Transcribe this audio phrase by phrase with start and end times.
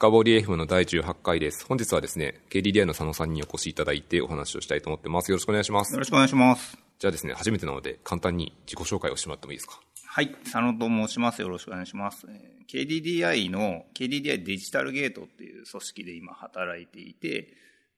[0.00, 1.66] 深掘り FM の第18回です。
[1.66, 5.32] 本日はですね、KDDI の佐野さんにお越しいただいてお話をしたいと思ってます。
[5.32, 5.98] よろしくお願いしますよ。
[5.98, 6.78] ろしくお願いします。
[7.00, 9.80] じゃあですね、初めてなので簡単に自己紹介をしてもらってもいいですか？
[10.06, 11.42] はい、佐野と申します。
[11.42, 12.28] よろしくお願いします。
[12.30, 17.48] えー KDDI の KDDI デジタルゲートっていう組織で今働いていて、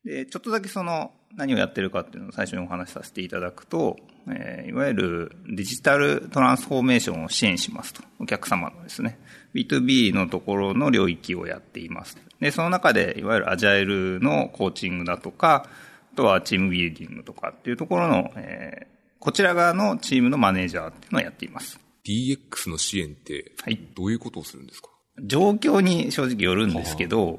[0.05, 3.97] で、ちょっとだけその何をやってるかっていうのを最初にお話しさせていただくと、
[4.29, 8.03] えーいわゆるデジタルトランスフォーメーションを支援しますと。
[8.21, 9.19] お客様のですね。
[9.55, 12.17] B2B のところの領域をやっています。
[12.41, 15.67] で、その中で、いわゆるアジャイルのコーチングだとか、
[16.13, 18.91] あとはチームビルディングとかっていうところの、えー
[19.23, 21.79] こちら側のチームのマネージャーっていうのをやっています。
[22.07, 24.89] DX の支援ってはい、どういうことをするんですか？
[25.23, 27.39] 状況に正直よるんですけど、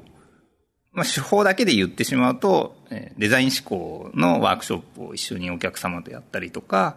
[0.92, 6.96] まあ、手法だけで言ってしまうと、えーデザイン思考のワークショップを一緒にお客様とやったりとか、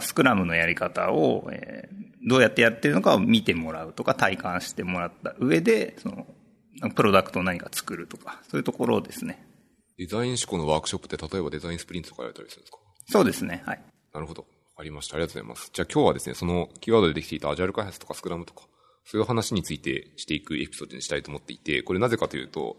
[0.00, 6.26] スクラムのやり方を、えーどうやってやってるのかを見てもらうとか、体感してもらった上で、その、
[6.96, 9.46] プロダクトを何か作るとか、そういうところですね。
[9.96, 12.78] デザイン思考のワークショップって例えばデザインスプリントとかやられたりするんですか？
[13.08, 13.62] そうですね。
[13.64, 13.80] はい。
[14.12, 14.42] なるほど。
[14.42, 14.48] わ
[14.78, 15.14] かりました。
[15.14, 15.70] ありがとうございます。
[15.72, 18.64] じゃあ今日はですね、そのキーワードでできていたアジャイル開発とかスクラムとか、
[19.04, 22.76] そういう話についてしていくエピソードにしたいと思っていて、これなぜかというと、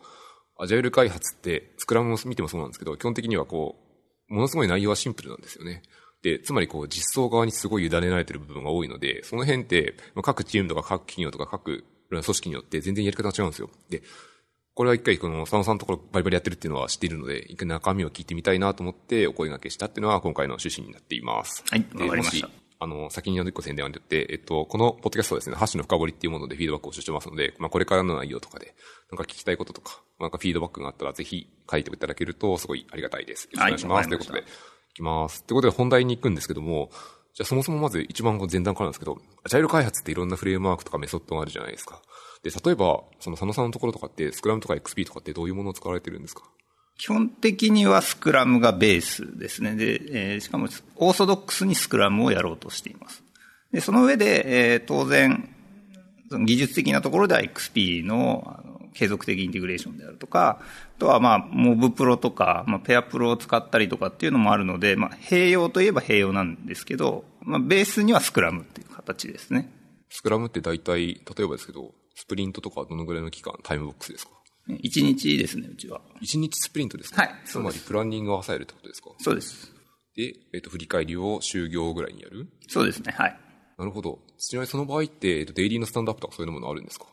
[0.60, 3.78] アジャイル開発って、スクラムを見てもそうなんですけど、基本的にはこ
[4.30, 5.84] う、ものすごい内容はシンプルなんですよね。
[6.22, 13.70] で、つまりこう、実装側にすごい委ねられてる部分が多いので、その辺って、まあ各チームとか各企業とか各組織によって全然やり方が違うんですよ。
[13.90, 14.02] で、
[14.74, 21.64] これは一回この佐野さんのところバリバリやってるっていうのは知っているので、一回中身を聞いてみたいなと思ってお声掛けしたっていうのは今回の趣旨になっています。
[21.70, 28.76] はいでわかりましたあの、先に一個宣伝を言って、えっと、このポッドキャストはですね、ハッシュの深掘りっていうものでフィードバックをしてますので、まあこれからの内容とかで、
[29.12, 33.46] なんか聞きたいこととか、なんかフィードバックがあったらぜひ書いていただけるとすごいありがたいです。
[33.46, 33.96] よろしくお願いします。
[33.96, 34.44] はいということで、い
[34.96, 35.44] きます。
[35.44, 36.90] ということで本題に行くんですけども、
[37.34, 42.02] じゃあそもそもまず一番前段からなんですけど、アジャイル開発っていろんなフレームワークとかメソッドがあるじゃないですか。
[42.44, 46.44] で、例えば、その佐野さんのところとかって、スクラムとか XP とかってどういうものを使われてるんですか？
[46.98, 49.76] 基本的にはスクラムがベースですね。
[49.76, 50.02] で、
[50.34, 53.24] えーしかもオーソドックスにスクラムをやろうとしています。
[53.72, 55.54] で、その上で、えー当然、
[56.32, 58.64] その技術的なところでは XP の
[58.98, 69.72] 継続的インテグレーションであるとか、あとはまあ、モブプロとか、まあ、ペアプロを使ったりとかっていうのもあるので、まあ、併用といえば併用なんですけど、まあ、ベースにはスクラムっていう形ですね。
[70.10, 74.32] スクラムって大体、例えばですけど、スプリントとかどのぐらいの期間、タイムボックスですか
[74.70, 76.02] ？1日ですね、うちは。
[76.22, 77.22] 1日スプリントですか？
[77.22, 79.12] はいつまりプランニングを挟えるってことですか？
[79.20, 79.72] そうです。
[80.16, 82.48] で、えっ、と、振り返りを終業ぐらいにやる？
[82.68, 83.40] そうですね、はい。
[83.78, 84.20] なるほど。
[84.40, 87.06] ちなみにその場合って、えっ、と、デイリーのスタンドアップとかそういうものあるんですか？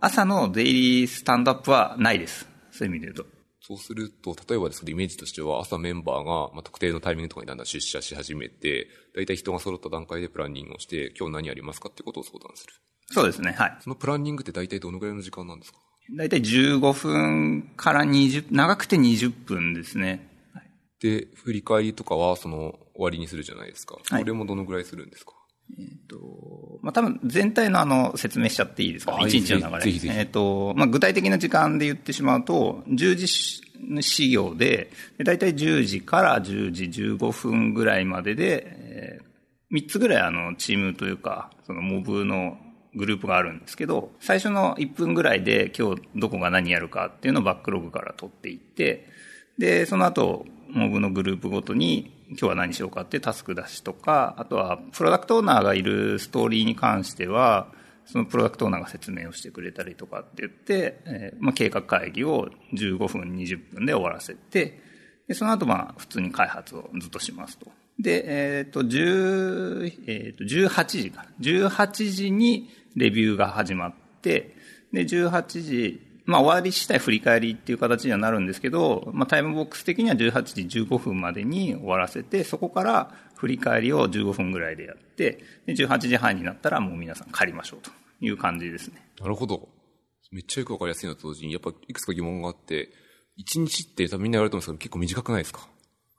[0.00, 2.48] 朝のデイリースタンドアップはないです。
[2.70, 3.38] そういう意味で言うと。
[3.60, 12.72] そうすると、例えばですけど、イメージとしては、朝メンバーが、まあ、特定のタイミングとかにだんだん出社し始めて、大体人が揃った段階でプランニングをして、今日何やりますかってことを相談する。
[13.10, 13.76] そうですね、はい。
[13.80, 15.78] そのプランニングって大体どのぐらいの時間なんですか？
[16.16, 20.26] だいたい15分から20、長くて20分ですね。
[21.00, 23.96] で、振り返りとかは、その、終わりにするじゃないですか。
[24.08, 25.32] はいこれもどのぐらいするんですか？
[25.78, 29.16] えっ、と、まあ、多分全体のあの、説明しちゃっていいですか？
[29.16, 29.82] あ一日の流れ。
[29.82, 30.18] ぜひぜひ。
[30.18, 33.62] えっ、と、まあ、具体的な時間で言ってしまうと、10時し
[34.00, 39.20] 始業で、で大体10時から10時15分ぐらいまでで、え
[39.72, 42.56] 3つぐらいあの、チームというか、そのモブの
[42.94, 49.06] グループがあるんですけど、最初の1分ぐらいで今日どこが何やるかっていうのをバックログから取っていって、
[49.58, 57.68] で、その後、モブのグループごとに今日は何しようかってタスク出しとか、あとはプロダクトオーナーがいるストーリーに関しては、
[58.04, 64.80] そのプロダクトオーナーが説明をしてくれたりとかって言って、えーまあ、計画会議を15分、20分で終わらせて、
[65.26, 67.70] で、その後まあ普通に開発をずっとしますと。
[67.98, 71.30] で、えっ、と、10、えっ、と、18時かな。
[71.40, 74.54] 18時にレビューが始まって、
[74.92, 87.90] で、18時、まあ終わり次第振り返りっていう形にはなるんですけど、まあタイムボックス的には18時15分までに終わらせて、そこから振り返りを15分ぐらいでやって、で18時半になったらもう皆さん帰りましょうと
[88.20, 89.02] いう感じですね。
[89.20, 89.68] なるほど。
[90.30, 92.90] めっちゃよくわかりやすいのと同時に、やっぱいくつか疑問があって、
[93.38, 95.66] 1日って多分みんな言われてますけど、結構短くないですか？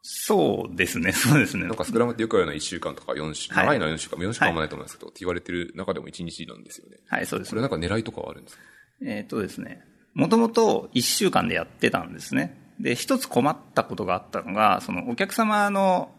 [0.01, 1.75] そうですね、 そうですねなん。
[1.75, 6.97] かスクラムってよくあるのは1週間とか4週、はい長いのは4週間、4週間もないと思いますけど、って言われてる中でも1日なんですよね。
[7.07, 8.63] はい、そうですそれなんか狙いとかはあるんですか？
[9.06, 9.83] えっ、とですね、
[10.19, 12.57] もともと1週間でやってたんですね。
[12.80, 16.12] で、一つ困ったことがあったのが、そのお客様の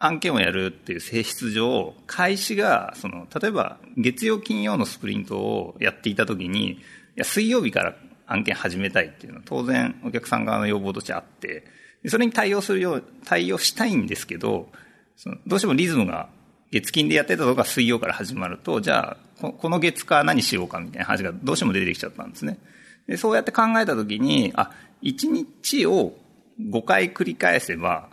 [0.00, 6.78] 案件をやるっていう性質上、開始が、その、例えば月曜金曜のスプリントをやっていたときに、い
[7.14, 7.94] や、水曜日から
[8.26, 11.64] 案件始めたいっていうのは当然お客さん側の要望としてあって、
[12.08, 14.68] それに対応するよう、対応したいんですけど、
[15.16, 16.28] そのどうしてもリズムが
[16.72, 22.58] 月金でやってたのが水曜から始まると、じゃあ、この月か何しようかみたいな話がどうしても出てきちゃったんですね。
[23.06, 24.72] でそうやって考えたときに、あ、
[25.02, 26.14] 1日を
[26.60, 28.08] 5回繰り返せば、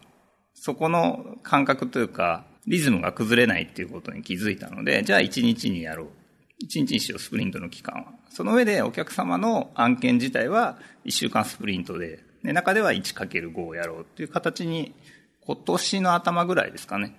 [0.54, 6.07] そこの感覚というか、リズムが崩れないっていうことに気づいたので、じゃあ1日にやろう。
[6.63, 8.13] 1日にしよう、スプリントの期間は。
[8.30, 14.94] その上でお客様の案件自体は1週間スプリントで、で中では 1×5 をやろうっていう形に、
[15.46, 17.16] 今年の頭ぐらいですかね、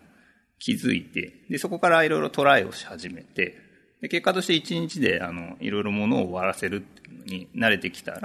[0.59, 3.59] 気づいて、で、そこからいろいろトライをし始めて、
[4.05, 8.21] で、結果として1日で、あの、いろいろものを終わらせるっていうのに慣れてきたら、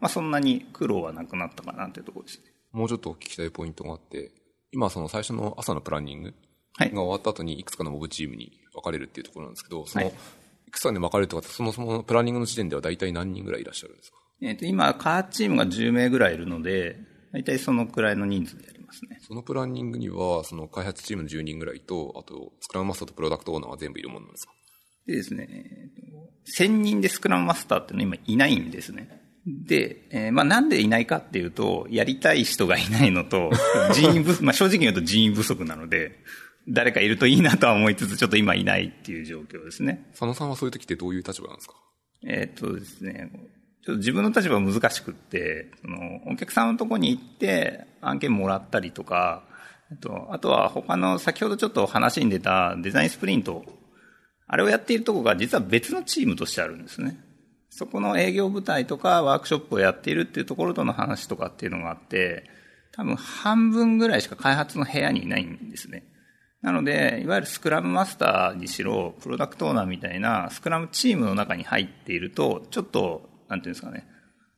[0.00, 2.44] まあそんなに苦労はなくなったかなというところですね。
[2.72, 4.32] もうちょっとお聞きたいポイントがあって、
[4.72, 6.34] 今その最初の朝のプランニング
[6.78, 10.12] が終わった後にいくつかのモブチームに分かれるっていうところなんですけど、その、
[10.66, 14.18] いくつかで分かれるとか、そもそもプランニングの時点では大体何人ぐらいいらっしゃるんですか？
[14.42, 16.98] えっ、と、今、開発チームが10名ぐらいいるので、
[17.32, 19.18] 大体そのくらいの人数でやりますね。
[19.26, 24.52] そのプランニングには、その開発チームの10人ぐらいと、あと、スクラムマスターとプロダクトオーナーは全部いるものなんですか？
[25.06, 25.90] でですね、
[26.56, 29.20] 1000人でスクラムマスターっていうのは今いないんですね。
[29.46, 33.50] で、えー、まあなんでいないかっていうと、やりたい人がいないのと、
[33.92, 36.18] 人員不、まあ正直言うと人員不足なので、
[36.66, 40.06] 誰かいるといいなとは思いつつ、ちょっと今いないっていう状況ですね。
[40.12, 41.74] 佐野さんはそういう時ってどういう立場なんですか？
[42.26, 43.30] えっとですね、
[43.84, 49.44] ちょっと自分の立場は難しくって、その、お客さんのとこに行って案件もらったりとか、
[49.92, 53.62] あと、あとは他の先ほどちょっと話に出たデザインスプリント、
[54.46, 57.18] あれをやっているところが実は別のチームとしてあるんですね。
[57.70, 62.44] そこの営業部隊とかワークショップをやっているっていうところとの話とかっていうのがあって、
[62.92, 66.04] 多分半分ぐらいしか開発の部屋にいないんですね。
[66.62, 74.06] なので、いわゆるスクラムマスターにしろ、プロダクトオーナーみたいなスクラムチームの中に入っていると、ちょっと、なんていうんですかね。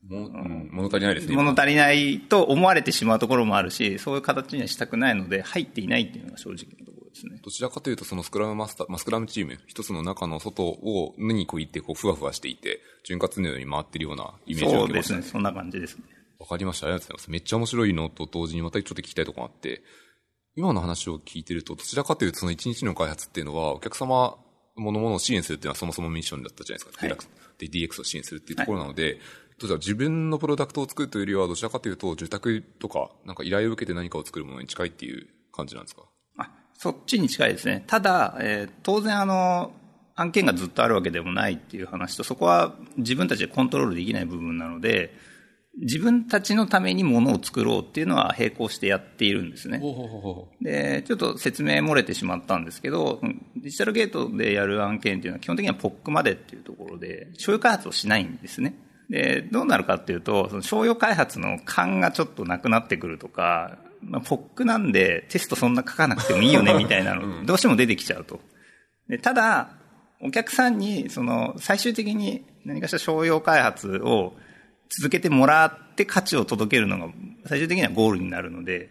[0.09, 1.35] も、うん、物足りないですね。
[1.35, 7.41] 物足りないと思われてしまうところもあるし、そういう形にはしたくないので、入っていないっていうのが正直なところですね。
[7.43, 15.33] どちらかというと、そのスクラムマスター、まあ、スクラムチーム、一つの中の外を、ぬにこういって、こう、ふわふわしていて、潤滑のように回ってるようなイメージを受けました、ね、そうですね。
[15.33, 16.05] そんな感じですね。
[16.39, 16.87] わかりました。
[16.87, 17.31] ありがとうございます。
[17.31, 19.83] めっちゃ面白いのと同時にまたちょっと聞きたいところがあって、
[20.55, 24.37] 今の話を聞いてると、どちらかというと、その一日の開発っていうのは、お客様
[24.75, 27.07] ものものを支援するっていうのはそもそもミッションだったじゃないですか。
[27.07, 27.19] はい、
[27.59, 29.19] で、DX を支援するっていうところなので、はい
[29.59, 36.03] じゃ自分のプロダクトを作るというよりは、どちらかというと、受託とか、なんか依頼を受けて何かを作るものに近いっていう感じなんですか？
[36.79, 37.85] そっちに近いですね。
[37.87, 39.73] ただ、えー、当然あの、
[40.15, 45.15] 案件がずっとあるわけでもないっていう話と、そこは自分たちでコントロールできない部分なので、
[45.79, 49.83] 自分たちのためにものを作ろうっていうのは並行してやっているんですね。
[50.63, 53.21] で、ちょっと説明漏れてしまったんですけど、
[53.57, 58.75] デジタルゲートでやる案件っていうのは基本的には POC までっていうところで、商用開発をしないんですね。
[59.11, 68.41] で、どうなるかっていうと、その商用開発の勘がちょっとなくなってくるとか、まあ、ポックなんでテストそんな書かなくてもいいよねみたいなの、どうしても出てきちゃうと。
[69.09, 69.71] でただ、
[70.21, 74.35] お客さんに、その、最終的に何かしら商用開発を
[74.89, 77.13] 続けてもらって価値を届けるのが
[77.47, 78.91] 最終的にはゴールになるので、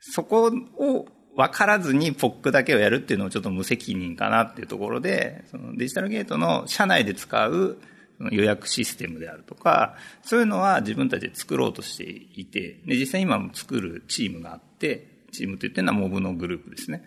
[0.00, 1.06] そこを
[1.36, 7.78] 分からずにポックだけをやるっていうのをちょっと無責任かなっていうところで、そのデジタルゲートの社内で使う
[8.30, 17.04] 予約システムであるとか、そういうのは自分たちで作ろうとしていて、で、実際今も作るチームがあって、チームといってのはモブのグループですね。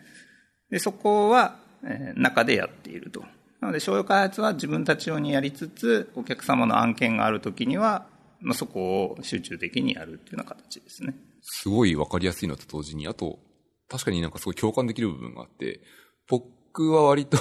[0.70, 3.24] で、そこは、え、中でやっていると。
[3.60, 8.06] なので、商用開発は自分たち用にやりつつ、お客様の案件があるときには、
[8.40, 11.14] まあ、そこを集中的にやるっていうような形ですね。
[11.42, 13.38] すごいわかりやすいのと同時に、あと、
[13.88, 15.80] 確かになんかすごい共感できる部分があって、
[16.28, 17.38] 僕は割と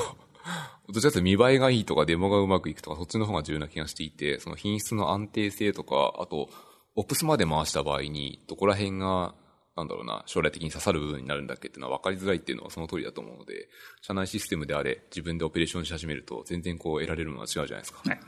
[0.91, 6.49] どちらかというと見栄えがいいとかデモがうまくいくとか、そっちの方が重要な気がしていて、その品質の安定性とか、あと、
[6.95, 9.33] オプスまで回した場合に、どこら辺が、
[9.75, 13.69] なんだろうな、将来的に刺さる部分になるんだっけっていうのは分かりづらいっていうのはその通りだと思うので、
[14.01, 18.01] 社内システムであれ、自分でオペレーションし始めると、全然こう得られるのは違うじゃないですか。
[18.05, 18.19] はい、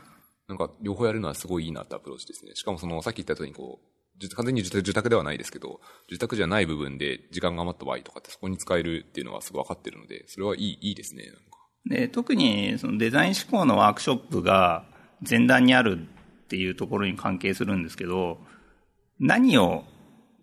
[0.48, 2.52] なんか、両方やるのはすごいいいなってアプローチですね。
[2.54, 3.94] しかもその、さっき言ったようにこう、
[4.36, 11.24] 完全に受託ではないですけど、受託じゃない部分で時間が余った場合とかってそこに使えるっていうのはすごい分かってるので、それはいい、いいですね。
[11.86, 14.84] で特にそのデザイン思考のワークショップが
[15.28, 15.98] 前段にある
[16.44, 18.38] っていうところに関係するんですけど、
[19.18, 19.84] 何を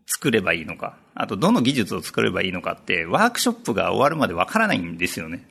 [0.08, 5.48] 作ればいいのか、あとどの技術を作ればいいのかって、ワークショップが終わるまでわからないんですよね。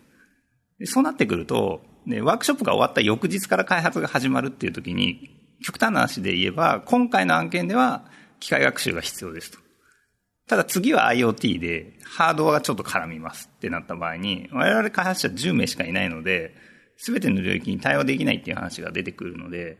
[0.84, 5.30] そうなってくると、ね、ワークショップが終わった翌日から開発が始まるっていう時に、
[5.64, 8.04] 極端な話で言えば、今回の案件では
[8.38, 9.58] 機械学習が必要ですと。
[10.50, 16.56] ただ次は IoT で、ハードがちょっと絡みますってなった場合に、我々開発者10名しかいないので、
[16.96, 19.78] すべての領域に対応できないっていう話が出てくるので、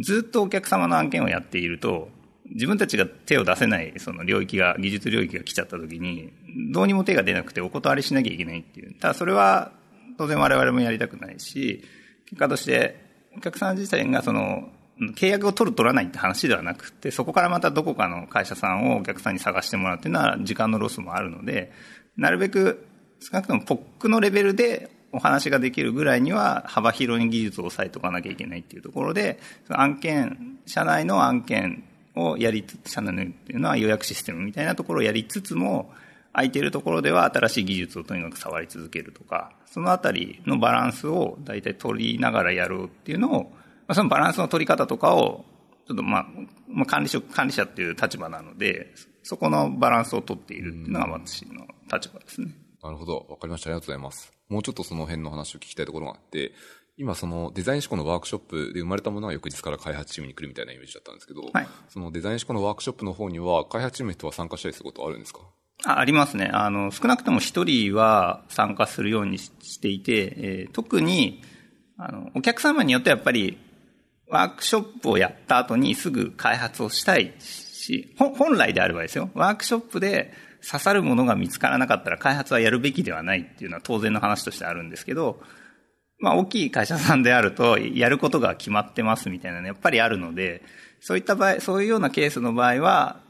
[0.00, 2.08] ずっとお客様の案件をやっていると、
[2.50, 6.32] 自分たちが手を出せないその領域が、技術領域が来ちゃった時に、
[6.72, 8.94] どうにも手が出なくてお断りしなきゃいけないっていう。
[8.94, 9.72] ただそれは
[10.18, 11.82] 当然我々もやりたくないし、
[12.26, 12.94] 結果として
[13.36, 14.70] お客さん自体がその
[15.14, 21.72] 契約を取る取らないって話ではなくて、そこからまたどこかの会社さんをお客さんに探してもらうっていうのは時間のロスもあるので、
[22.16, 22.86] なるべく
[23.20, 35.92] 少なくとも POC のレベルでお話ができるぐらいには幅広に技術を抑えておかなきゃいけないっていうところで、案件、社内の案件をやりつつ、社内のっていうのは予約システムみたいなところをやりつつも、
[36.32, 43.52] 空いてるところでは新しい技術をとにかく触り続けるとか、そのあたりのバランスを大体取りながらやろうっていうのを、
[43.90, 45.44] まあ、そのバランスの取り方とかを、
[45.88, 46.26] ちょっとまあ、
[46.68, 48.94] まあ、管理職、管理者っていう立場なので、
[49.24, 52.52] そこのバランスを取っているっていうのが私の立場ですね。
[52.84, 53.26] なるほど。
[53.28, 53.70] わかりました。
[53.70, 54.32] ありがとうございます。
[54.48, 56.52] もうちょっとその辺の話を聞きたいところがあって、
[56.98, 65.40] 今そのデザイン思考のワークショップで生まれたものは翌日から開発チームに来るみたいなイメージだったんですけど、はい、そのデザイン思考のワークショップの方には開発チームの人は参加したりすることはあるんですか？
[65.84, 66.48] あありますね。
[66.52, 71.42] あの、少なくとも一人は参加するようにしていて、えー、特に、
[71.96, 73.58] あの、お客様によってやっぱり、
[74.30, 80.32] ワークショップをやった後にすぐ開発をしたいし、本来であればですよ、ワークショップで
[80.64, 85.40] 刺さるものが見つからなかったら開発はやるべきではないっていうのは当然の話としてあるんですけど、
[86.20, 90.62] まあ大きい会社さんであると、やることが決まってますみたいなのやっぱりあるので、
[91.00, 93.20] そういった場合、そういうようなケースの場合は、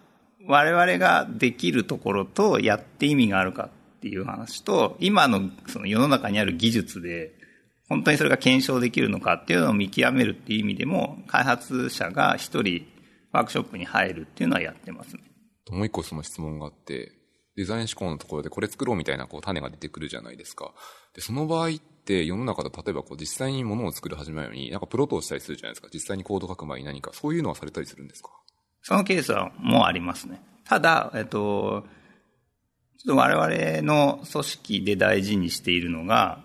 [0.47, 7.33] 我々ができるところとやって意味があるかっていう話と、今のその世の中にある技術で、
[7.91, 12.87] 本当にそれが検証できるのかっていうのを見極めるっていう意味でも、開発者が一人
[13.33, 15.23] ワークショップに入るっていうのはやってますね。
[15.71, 17.13] もう一個その質問があって、
[17.57, 20.73] デザイン思考のところでこれ作ろうみたいなこう種が出てくるじゃないですか。
[21.15, 25.89] で、その場合って世の中で例えばこう実際に物を作る始めるように、なんかプロトをしたりするじゃないですか。
[25.93, 28.31] 実際にコード書く前に何か、そういうのはされたりするんですか？
[28.83, 30.41] そのケースはもうありますね。
[30.65, 31.85] ただ、えっと、
[32.99, 36.45] ちょっと我々の組織で大事にしているのが、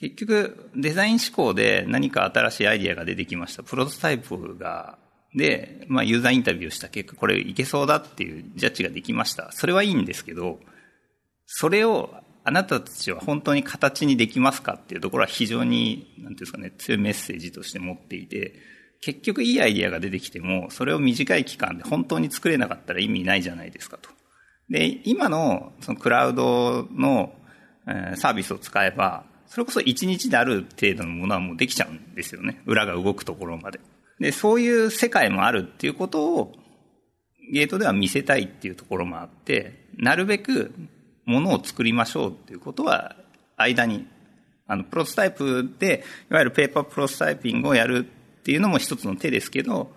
[0.00, 3.62] 結局、デザイン思考で何か新しいアイディアが出てきました。
[3.62, 4.98] プロトタイプが、
[5.34, 9.52] で、まあ、ユーザーインタビューした結果、これいけそうだっていうジャッジができました。
[9.52, 10.58] それはいいんですけど、
[11.44, 12.14] それを
[12.44, 18.54] あなたたちは本当に形にできますかっていうところは非常に、なんていうんですかね、強いメッセージとして持っていて、
[19.02, 24.10] 結局いいアイディアが出てきても、それを短い期間で本当に作れなかったら意味ないじゃないですかと。
[24.70, 27.34] で、今のそのクラウドの、
[28.16, 32.62] サービスを使えば、それこそ1日である程度のものはもうできちゃうんですよね。
[32.66, 33.80] 裏が動くところまで。
[34.20, 36.52] で、そういう世界もあるっていうことを、
[37.52, 40.72] ゲートでは見せたいっていうところもあって、なるべく
[41.26, 43.16] ものを作りましょうっていうことは、
[43.56, 44.06] 間に、
[44.68, 49.90] あの、プロトタイプで、いわゆるペーパープロトタイピングをやるっていうのも一つの手ですけど、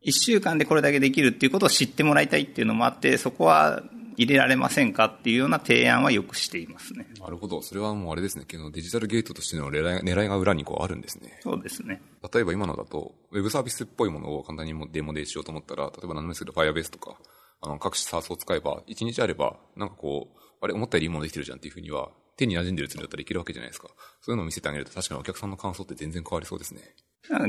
[0.00, 3.82] 一週間でこれだけできるっていうことを知ってもらいたいっていうのもあって、そこは
[4.18, 7.06] 入れられませんかっていうような提案はよくしていますね。
[7.20, 7.62] なるほど。
[7.62, 8.44] それはもうあれですね。
[8.72, 11.38] デジタルゲートとしての狙い狙いが裏にこうあるんですね。
[11.40, 12.02] そうですね。
[12.32, 17.16] 例えば今のだと、ウェブサービスっぽいものを簡単にデモでしようと思ったら、例えば何でもする Firebase とか、
[17.60, 23.88] あの、各種 SARS を使えば、1日あれば、なんかこう、あれ、思ったよりいいものできてるじゃんっていうふうには、手に馴染んでるつもりだったらいけるわけじゃないですか。
[24.20, 26.82] そういうのを見せてあげると確かにお客さんの感想って全然変わりそうですね。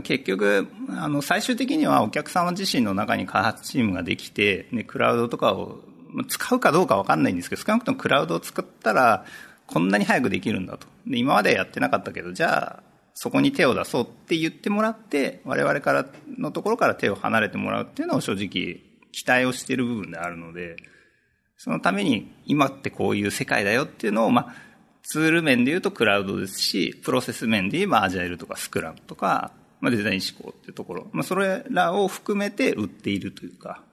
[0.04, 5.80] 結局、あの、最終的にはお客様自身の中に開発チームができて、ね、クラウドとかを
[6.28, 9.26] 使うかどうかわかんないんですけど、少なくともクラウドを作ったら、
[9.68, 10.88] こんなに早くできるんだと。
[11.06, 16.06] で、今までやってなかったけど、じゃあ、そこに手を出そうって言ってもらって、我々から
[16.38, 20.78] のところから手を離れてもらうっていうのを正直期待をしている部分であるので、
[21.58, 24.56] そのために今ってこういう世界だよっていうのを、まあ、
[25.04, 29.52] ツール面で言うとクラウドですし、プロセス面で言えばアジャイルとかスクラムとか、
[29.82, 33.84] まあ、デザイン思考っていうところ、まあ、それらを含めて売っているというか、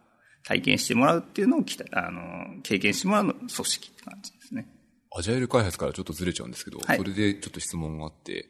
[0.47, 4.67] 体験してもらうっていうのをあの経験してもらうの組織って感じですね。
[5.17, 8.49] アジャイル開発からちょっとずれちゃうんですけど、はい、それでちょっと質問があって、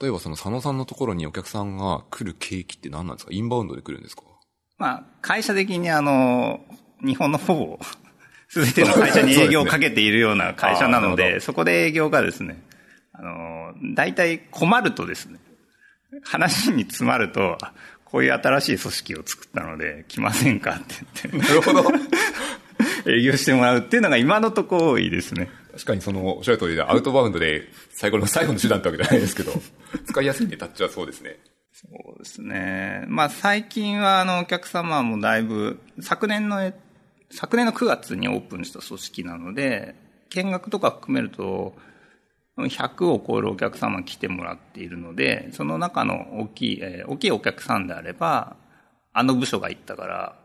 [0.00, 3.32] 例えばその佐野さんのところにお客さんが来る契機って何なんですか？
[3.32, 4.22] インバウンドで来るんですか？
[4.78, 6.60] まあ、会社的にあの、
[7.04, 7.78] 日本のほぼ
[8.48, 12.62] すべての会社に営業をかけているような会社なので、そこで営業がですね、
[13.12, 15.38] あの、大体困るとですね、
[16.22, 17.58] 話に詰まると、
[18.12, 21.48] こういう新しい組織を作ったので、来ませんかって言って。
[21.48, 21.90] なるほど。
[23.10, 25.48] 営業してもらうっていうのが今のところ多いですね。
[25.72, 29.52] 確かにその、おっしゃる通りで、アウトバウンドで最後の 最後の手段ってわけじゃないですけど、
[30.06, 31.38] 使いやすいね、タッチはそうですね。
[31.72, 33.06] そうですね。
[33.08, 36.70] まあ最近はあのお客様もだいぶ、昨年の
[37.30, 39.94] 昨年の9月にオープンした組織なので、
[40.28, 41.74] 見学とか含めると、
[42.58, 48.56] 100を超えるお客様来てもらっているので、その中の大きい、えー、大きいお客さんであれば、
[49.12, 50.38] あの部署が行ったから、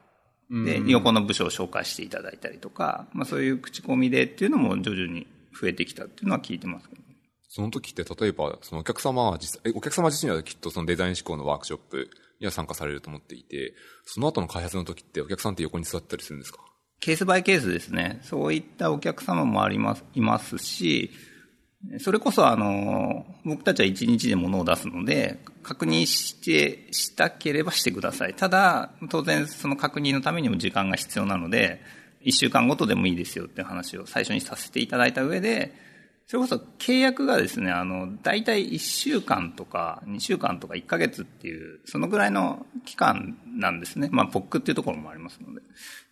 [0.49, 5.27] で、横の部署を紹介していただいたりとか、まあそういう口コミでっていうのも徐々に
[5.59, 7.01] 増えてきたっていうのは聞いてますけど、
[7.49, 12.09] その時って例えば、そのお客様は実際、お客様自身はきっとそのデザイン思考のワークショップ
[12.39, 13.73] には参加されると思っていて、
[14.05, 16.59] その後の開発の時ってお客さんって横に座ったりするんですか？
[16.99, 18.19] ケースバイケースですね。
[18.23, 21.11] そういったお客様もあります、いますし、
[21.99, 28.33] それこそあの、僕たちは1日で物を出すので、確認して、したければしてください。
[28.33, 31.81] ただ、当然その確認のためにも時間が必要なので、
[32.23, 35.73] 1週間ごとでもいいですよって話を最初にさせていただいた上で、
[36.27, 44.09] それこそ契約がですね、あの、大体1週間とか2週間とか1ヶ月っていう、そのぐらいの期間なんですね。
[44.11, 45.61] まあ、ポックっていうところもありますので。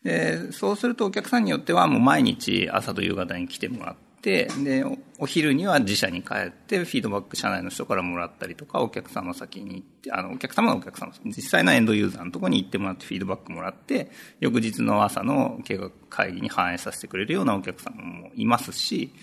[0.04, 4.84] で、そうするとお客さんによってはもう毎日朝と夕方に来てもらって、で、
[5.20, 19.14] お昼には自社に帰ってフィードバック社内の人からもらったりとか、お客様先に行って、あの、お客様のお客様、実際のエンドユーザーのところに行ってもらってフィードバックもらって、翌日の朝の計画会議に反映させてくれるようなお客様もいますし、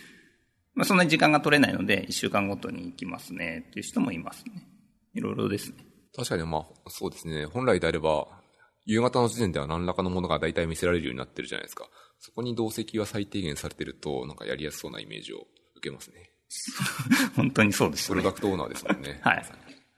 [0.74, 4.68] まあ、そんなに時間が取れないので、一週間ごとに行きますねっていう人もいますね。
[5.14, 5.84] いろいろですね。
[6.14, 7.46] 確かにまあ、そうですね。
[7.46, 8.28] 本来であれば、
[8.84, 11.88] 夕方の時点では何らかのものが大体見せられるようになってるじゃないですか。
[12.22, 15.38] そこに同席が最低限されてると、なんかやりやすそうなイメージを
[15.76, 16.30] 受けますね。
[17.34, 18.20] 本当にそうですね。
[18.20, 19.18] プロダクトオーナーですもんね。
[19.24, 19.44] はい。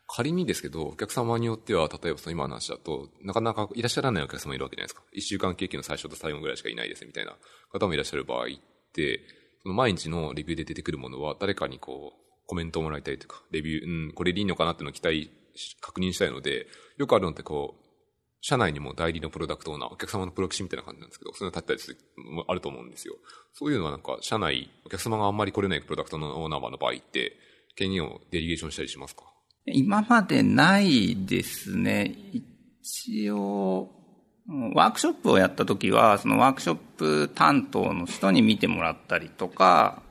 [0.07, 5.03] 仮にですけど、お客様によっては、例えばその今の話だと、なかなかいらっしゃらないお客様いるわけじゃないですか。
[5.13, 7.37] 一週間経験の最初と最後ぐらいしかいないですみたいな
[7.71, 8.49] 方もいらっしゃる場合っ
[8.93, 9.21] て、
[9.63, 15.31] その毎日のレビューで出てくるものは誰かにこう、コメントをもらいたいというか、レビュー、うん、これでいいのかなっていうのを期待、
[15.81, 16.67] 確認したいので、
[16.97, 17.84] よくあるのってこう、
[18.47, 21.99] 社内にも代理のプロダクトオーナー、お客様のプロキシみたいな感じなんですけど、そういうの立ったりする、
[22.47, 23.15] あると思うんですよ。
[23.55, 27.39] そういうのはなんか、社内、お客様があんまり来れないプロダクトのオーナーの場合って、
[27.75, 29.23] 権限をデリゲーションしたりしますか？
[29.65, 32.15] 今までないですね。
[32.83, 33.89] 一応、
[34.75, 40.03] ワークショップをやった時は、そのワークショップ担当の人に見てもらったりとか、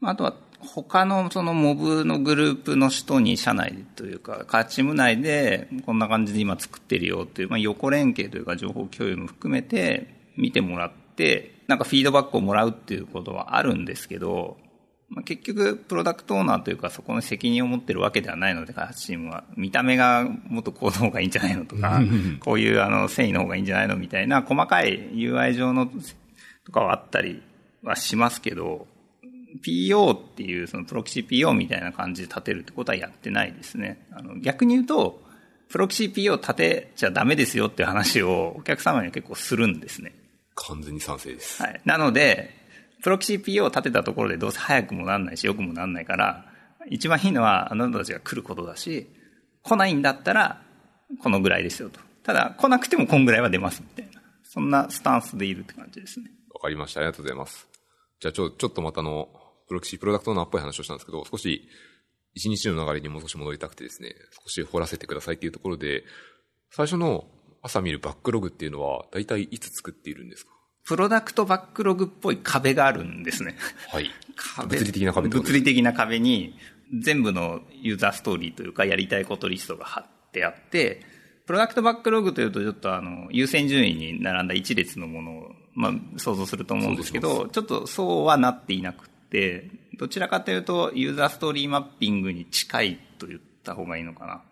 [0.00, 14.56] あとは他のそのモブのグループの人に社内というか、チーム内でこんな感じで今作ってるよっていう、まあ、横連携というか情報共有も含めて見てもらって、なんかフィードバックをもらうっていうことはあるんですけど、
[15.10, 19.44] まあ、結局、プロダクトオーナーというか、そこの責任を持ってるわけではないので、開発チームは。
[19.56, 22.02] 見た目がもっとこうの方がいいんじゃないのとか、
[22.40, 25.90] こういうあの繊維の方がいいんじゃないのみたいな、細かい UI 上の
[26.66, 27.42] とかはあったり
[27.82, 28.86] はしますけど、
[29.64, 34.06] PO っていう、そのプロキシ PO みたいな感じで立てるってことはやってないですね。
[34.12, 35.22] あの逆に言うと、
[35.68, 40.12] プロキシ PO 立てちゃダメですよっていう話をお客様には結構するんですね。
[40.54, 41.62] 完全に賛成です。
[41.62, 41.80] はい。
[41.84, 42.54] なので、
[43.02, 46.46] プロキシ PO を立てたところでどうせ早くもなんないし、よくもなんないから、
[46.90, 49.08] 一番いいのはあなたたちが来ることだし、
[49.62, 50.62] 来ないんだったら、
[51.22, 52.00] このぐらいですよと。
[52.22, 54.22] ただ、来なくてもこんぐらいは出ますみたいな。
[54.42, 56.30] そんなスタンスでいるって感じですね。
[56.54, 57.00] わかりました。
[57.00, 57.68] ありがとうございます。
[58.20, 59.28] じゃあちょ、ちょっとまたの、
[59.68, 61.68] プロキシプロダクトのっぽい話をしたんですけど、少し、
[62.34, 66.04] 一日の流れにもう少し戻りたくてですね、少し掘らせてくださいっていうところで、
[66.70, 67.26] 最初の
[67.62, 70.52] 朝見るバックログっていうのは、大体いつ作っているんですか？
[70.84, 73.56] プロダクトバックログっぽい壁があるんですね。
[73.88, 74.10] はい。
[74.36, 74.76] 壁。
[74.78, 76.54] 物理的な壁物理的な壁に、
[77.02, 81.02] 全部のユーザーストーリーというか、やりたいことリストが貼ってあって、
[81.46, 94.42] プロダクトバックログというと、ちょっとあの、優先順位に並んだ一列のものを、まあ、想像すると思うんですけど、ちょっとそうはなっていなくて、どちらかというと、ユーザーストーリーマッピングに近いと言った方がいいのかな。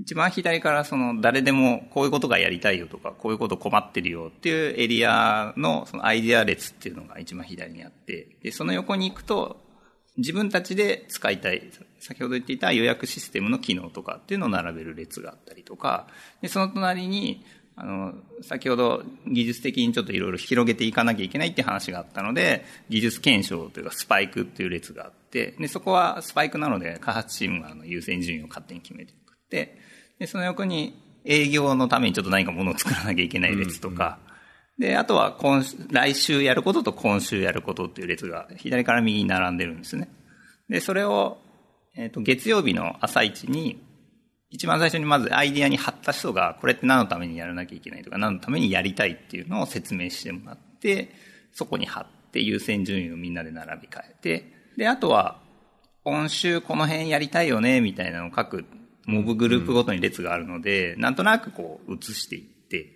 [0.00, 9.60] 一番左からその誰でもこういうことがやりたいよとか、こういうこと困ってるよっていうエリアのそのアイデア列っていうのが一番左にあって、で、その横に行くと
[10.16, 16.06] 自分たちで使いたい、先ほど言っていた予約システムの機能とかっていうのを並べる列があったりとか、
[16.42, 17.44] で、その隣に
[17.76, 29.78] あの、先ほど技術的にちょっといろいろ広げていかなきゃいけないって話があったので、技術検証というかスパイクっていう列があって、で、そこはスパイクなので開発チームがあの優先順位を勝手に決めていくって、
[30.18, 34.18] で、その横に営業のためにちょっと何かものを作らなきゃいけない列とか、
[34.78, 40.08] うんうん、で、あとは今、来週やることと今週やることっていう列が左から右に並んでるんですね。
[40.68, 41.38] で、それを、
[41.96, 43.80] えっ、ー、と、月曜日の朝一に、
[44.54, 51.12] 一番最初にまずアイディアに貼った人が、これって何のためにやらなきゃいけないとか、何のためにやりたいっていうのを説明してもらって、
[51.52, 55.42] そこに貼って優先順位をみんなで並び替えて、で、あとは、
[56.04, 58.64] 今週この辺やりたいよね、みたいなのを書く
[59.06, 62.92] モブグループごとに列があるので、うん、なんとなくこう移していって、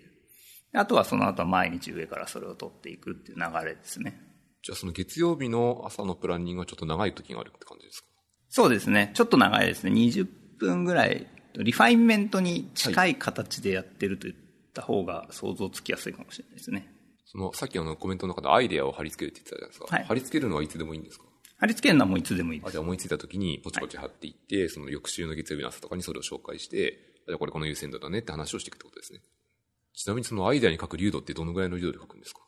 [0.74, 4.20] あとはその後は毎日上からそれを取っていくっていう流れですね。
[4.62, 8.06] じゃあその月曜日の朝のプランニングはちょっと長い時があるって感じですか？
[8.50, 9.10] そうですね。
[9.14, 9.92] ちょっと長いですね。
[9.92, 10.26] 20
[10.58, 11.26] 分ぐらい、
[11.62, 14.34] リファインメントに近い形でやってるといっ
[14.74, 16.92] た方が想像つきやすいかもしれないですね。
[17.26, 19.96] その、さっきのコメントの中でアイデアを貼り付けるって言ってたじゃないですか。
[19.96, 21.24] はい、貼り付けるのはいつでもいいんですか？
[21.58, 22.68] 貼り付けるのはもういつでもいいです。
[22.68, 29.20] あじゃあ思いついた時にポチポチ貼っていって、はい、その翌週の月曜日の朝とかにそれを紹介して、じゃあこれこの優先度だねって話をしていくってことですね。
[29.94, 32.40] ちなみにそのアイデアに書く流度ってどのぐらいの流度で書くんですか？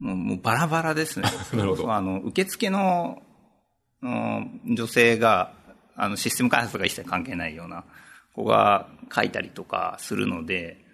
[0.00, 1.28] もうもうバラバラですね。
[1.54, 3.22] なるほどあの、受付の、
[4.02, 5.54] うん女性が、
[5.96, 7.84] あの、システム開発が一切関係ないような
[8.34, 10.84] 子が書いたりとかするので、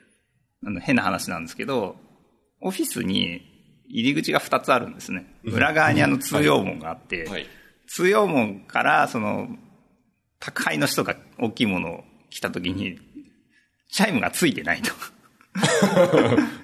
[0.64, 1.96] あの変な話なんですけど、
[2.60, 3.42] オフィスに
[3.88, 5.26] 入り口が2つあるんですね。
[5.44, 7.46] 裏側にあの通用門があって、はい。
[7.88, 9.48] 通用門から、その、
[10.38, 12.98] 宅配の人が大きいものを来た時に、
[13.90, 14.92] チャイムがついてないと。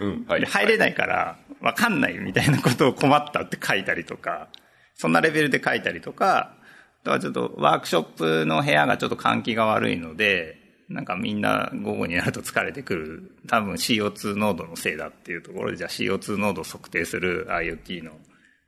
[0.00, 0.24] うん。
[0.28, 0.40] はい。
[0.40, 4.48] で入れないから、わかんないみたいなことを困ったって書いたりとか、
[4.94, 6.54] そんなレベルで書いたりとか、
[7.02, 13.36] あとはちょっとワークショップの部屋がちょっと換気が悪いので、なんかみんな午後になると疲れてくる。
[13.48, 18.20] 多分 CO2 濃度のせいだっていうところで、じゃあ CO2 濃度を測定する IoT の、なん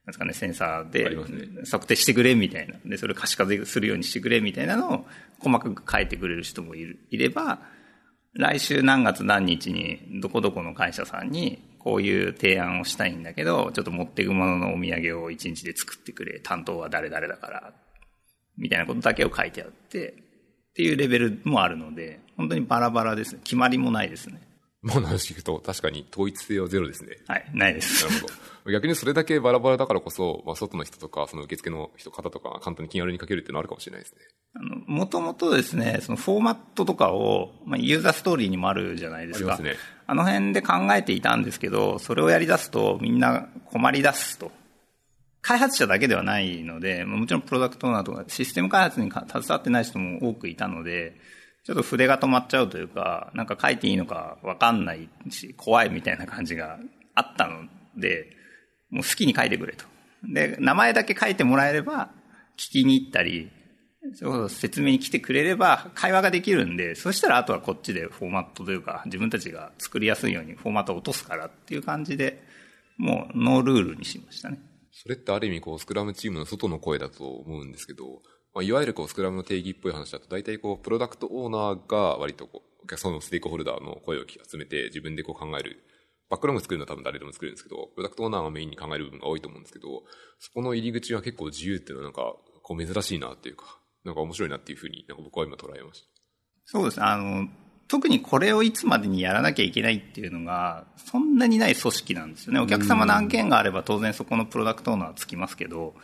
[0.07, 1.05] ですかね、センサーあで
[1.65, 2.75] 測定してくれみたいな。
[2.85, 5.07] で、それを可視化するようにしてくれみたいなのを
[5.39, 7.61] 細かく書いてくれる人もいるいれば、
[8.35, 16.41] 来週何月何日にどこどこの会社さんにこういう提案をしたいんだけど、ちょっと持っていくもののお土産を一日で作ってくれ。
[16.41, 17.73] 担当は誰々だから。
[18.57, 20.28] みたいなことだけを書いてあって、
[20.79, 23.41] っていうレベルもあるので、本当にバラバラですね。
[23.43, 24.41] 決まりもないですね。
[24.81, 27.17] もう話聞くと確かに統一性はゼロですね。
[27.27, 28.07] はい、ないです。
[28.07, 28.29] なるほ
[28.65, 28.71] ど。
[28.71, 34.19] 逆にそれだけバラバラだからこそ、まあ、外の人とか、その受付の人、方とか、簡単に気軽に書けるっていうのはあるかもしれないですね。
[34.55, 39.55] あの、もともとですね、そのフォーマットとかを、まあ、ユーザーストーリーにもあるじゃないですか。
[39.55, 44.53] ありますねあの辺で考えていたんですけど、それをやり出すとみんな困り出すと。
[45.41, 51.15] 開発者だけではないので、もちろんプロダクトオーナーとかシステム開発に携わってない人も多くいたので、
[51.65, 56.79] ちょっと筆が止まっちゃうというか、なんか書いていいのかわかんないし、怖いみたいな感じが
[57.15, 57.65] あったの
[57.97, 58.31] で、
[58.91, 59.85] もう好きに書いてくれと。
[60.25, 62.11] で、名前だけ書いてもらえれば、
[62.57, 63.51] 聞きに行ったり、
[64.49, 72.43] 説明に来てくれれば会話ができるんで、そしたらあとはこっちでフォーマットというか、自分たちが作りやすいようにフォーマットを落とすからっていう感じで、
[72.97, 74.59] もうノールールにしましたね。
[74.93, 78.23] それってある意味こう、スクラムチームの外の声だと思うんですけど、
[78.55, 85.85] まあ、いわゆるこう、スクラムの定義っぽい話だと、大体こう、プロダクトオーナーが割とこう、お客さんのステークホルダーの声を集めて自分でこう考える。
[86.31, 90.03] バックログ作るのは多分誰でも作るんですけど、プロダクトオーナーがメインに考える部分が多いと思うんですけど、
[90.39, 96.09] そこの入り口は結構自由っていうのはなんか、こう珍しいなっていうか、なんか面白いなっていうふうに、なんか僕は今捉えました。
[96.67, 97.07] そうですね。
[97.07, 97.49] あの、
[97.89, 102.61] 特にこれをいつまでにやらなきゃいけないっていうのが、そんなにない組織なんですよね。
[102.61, 105.95] お客様の案件があれば当然そこのプロダクトオーナーはつきますけど、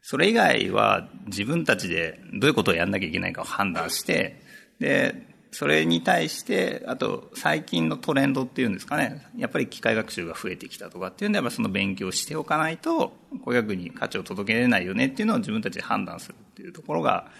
[0.00, 4.40] それ以外は自分たちでどういうことをやんなきゃいけないかを判断して、
[4.78, 17.30] で、それに対して、あと最近のトレンドっていうんですかね、やっぱり機械学習が増えてきたとかっていうんであればその勉強しておかないと、顧客に価値を届けられないよねっていうのを自分たちで判断するっていうところが、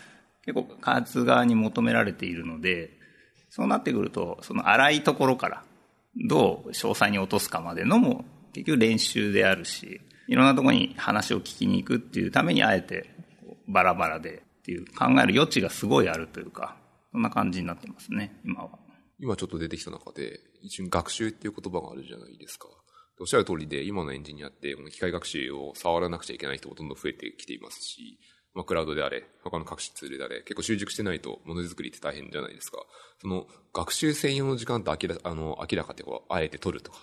[0.45, 3.04] 結構開発側に求められているので、
[3.55, 5.63] そうなってくると、その荒いところから、
[6.27, 13.15] どう詳細に落とすかまでのも、結局練習であるし、いろんなところに話を聞きに行くっていうためにあえて、
[13.69, 16.77] バラバラでっていう考える余地がすごいあるというか、
[17.13, 18.71] そんな感じになってますね、今は。
[19.21, 22.67] 今ちょっと出てきた中で、一瞬学習っていう言葉があるじゃないですか。
[23.21, 28.19] おっしゃる通りで、今のエンジニアって、この機械学習を触らなくちゃいけない人もどんど増えてきていますし、
[28.55, 32.79] まあ、クラウドであれ、他の各種ツールであれ、結構習熟してないとものづくりって大変じゃないですか。
[33.21, 36.99] その、学習専用の時間って明らあの明らかってこう、あえて取るとか、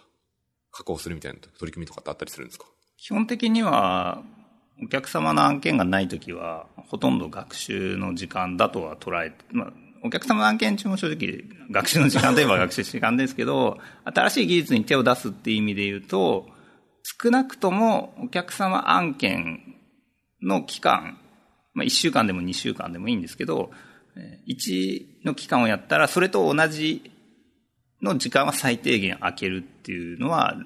[0.71, 2.65] 加工するみたいな取り組みとかってあったりするんですか？
[2.97, 4.23] 基本的には、
[4.83, 16.47] お客様の案件がないときは、ほとんど学習の時間だとは捉えて、まあ、お客様の案件中も正直、学習の時間といえば 学習時間ですけど、新しい技術に手を出すっていう意味で言うと、
[17.21, 19.75] 少なくともお客様案件
[20.41, 21.17] の期間、
[21.73, 23.71] まあ、1週間でも2週間でもいいんですけど、
[24.47, 27.11] 1の期間をやったら、それと同じ
[28.01, 30.57] の時間は最低限空けるっていうのは、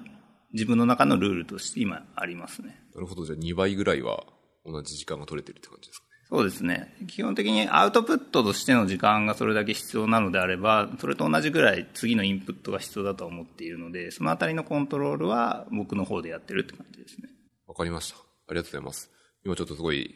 [0.52, 2.80] 自分の中のルールとして今ありますね。
[2.94, 3.26] なるほど。
[3.26, 4.24] じゃあ2倍ぐらいは
[4.64, 6.10] 同じ時間が取れてるって感じですかね。
[6.28, 6.96] そうですね。
[7.08, 17.28] 基本的にアウトプットとしての時間がそれだけ必要なのであれば、それと同じぐらい次のインプットが必要だと思っているので、そのあたりのコントロールは僕の方でやってるって感じですね。
[17.66, 18.16] わかりました。
[18.16, 19.10] ありがとうございます。
[19.44, 20.14] 今ちょっとすごい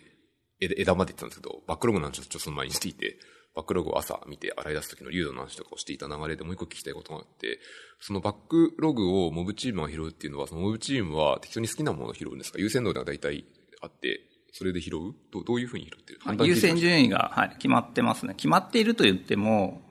[0.60, 3.18] 枝枝まで言ってたんですけど、バックログの話をちょっとその前にしていて、
[3.54, 7.58] バックログを朝見て洗い出す時の流度の話とかをしていた流れでもう一個聞きたいことがあって、
[8.00, 12.58] そのバックログをモブチームが拾うっていうのは、そのモブチームは適当に好きなものを拾うんですか？
[12.58, 13.44] 優先度が大体
[13.80, 14.20] あって、
[14.52, 15.14] それで拾う？
[15.32, 16.20] どどういうふうに拾ってる？
[16.22, 18.34] 判断優先順位が、はい、決まってますね。
[18.34, 19.82] 決まっていると言っても、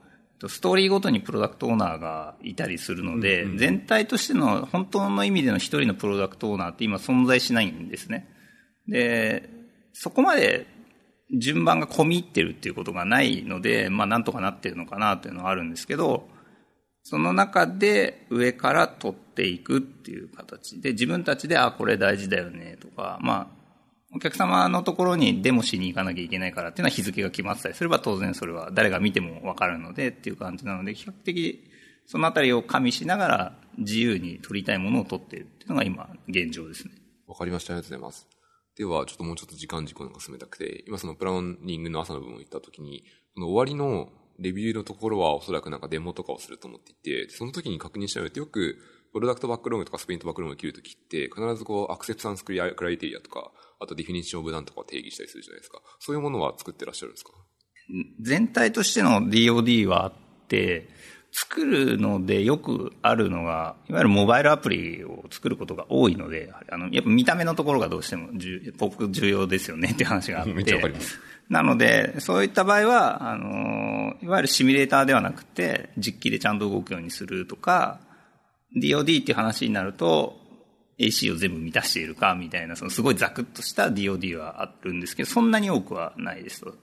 [0.47, 8.29] ストーリーごとにプロダクトオーナーがいたりするので、全体としての本当の意味での一人のプロダクトオーナーって今存在しないんですね。
[8.88, 9.49] で、
[9.93, 10.67] そこまで
[11.38, 16.28] 順番が込み入ってるっていうことがないので、まあなんとかなってるのかなっていうのはあるんですけど、
[17.04, 23.60] その中で上から取っていくっていう形で、自分たちで、あ、これ大事だよねとか、まあ、
[24.15, 31.63] お客様のところにデモしに行かなきゃいけないからっていうのは日付が決まってたりすれば当然それは誰が見てもわかるのでっていう感じなので、比較的
[32.08, 36.93] そのあたりを加味しながら自由に取りたいものを取っているっていうのが今現状ですね。
[37.28, 37.73] わかりました。
[37.73, 38.38] ありがとうございます。
[38.79, 43.03] では、ちょっともうちょっと時間軸なんか進めたくて、今そのプランニングの朝の部分を言ったときに、
[43.35, 48.77] この終わりのレビューのところはおそらくなんかデモとかをすると思っていて、その時に確認したのってよく、
[49.11, 55.81] プロダクトバックログとかスプリントバックログを切るときって、必ずこう、アクセプタンスクライテリアとか、あとディフィニッションオブダンとか定義したりするじゃないですか。
[55.99, 57.31] そういうものは作ってらっしゃるんですか？
[58.21, 60.13] 全体としての DOD はあっ
[60.47, 60.87] て、
[61.31, 68.29] 作るのでよくあるのが、いわゆるモバイルアプリを作ることが多いので、あの、やっぱ見た目のところがどうしても
[68.77, 70.53] 僕重要ですよねっていう話があって。
[70.53, 71.19] めっちゃわかります。
[71.49, 77.99] なので、そういった場合は、あの、いわゆるシミュレーターではなくて、実機でちゃんと動くようにするとか、
[78.75, 80.37] DOD っていう話になると、
[80.99, 86.75] AC を全部満たしているかみたいな、そのすごいザクッとした DOD はあるんですけど、そんなに多くはないですと。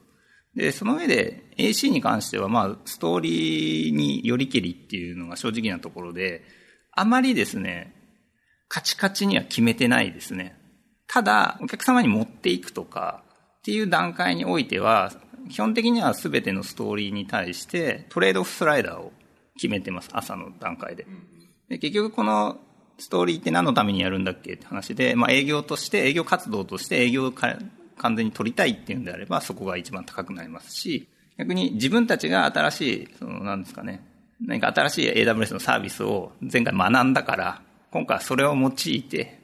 [0.56, 6.42] で、その上で AC に関しては、まあ、ストーリーによりけりっていうのが正直なところで、
[6.92, 7.94] あまりですね、
[8.68, 10.58] カチカチには決めてないですね。
[11.06, 13.22] ただ、お客様に持っていくとか
[13.58, 15.12] っていう段階においては、
[15.50, 19.12] 基本的には全てのストーリーに対してトレードオフスライダーを
[19.54, 21.06] 決めてます、朝の段階で。
[21.68, 22.58] で結局この
[22.98, 27.30] ストーリーって何のためにやるんだっけって話で、まあ営業として、営業活動として営業
[27.98, 34.04] 完全に取りたいっていうんであれば、そこが一番高くなりますし、逆に自分たちが新しい、その、なんですかね、
[34.44, 39.40] 何か新しい AWS のサービスを前回学んだから、今回はそれを用いて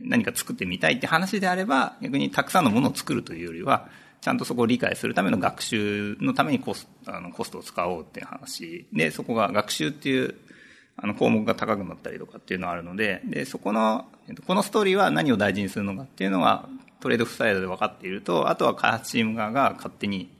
[0.00, 3.88] 何か作ってみたいって話であれば、逆にたくさんのものを作るというよりは、
[4.20, 8.86] ちゃんとそこを理解するための学習のためにコスあのコストを使おうっていう話。
[8.92, 10.34] で、そこが学習っていう
[10.96, 14.06] あの項目が高くなったりとかっていうのがあるので、で、そこの、
[14.46, 16.68] このストーリーは何を大事にするのかっていうのが
[17.02, 20.30] トレードオフサイドで分かっていると、あとは開発チーム側が勝手に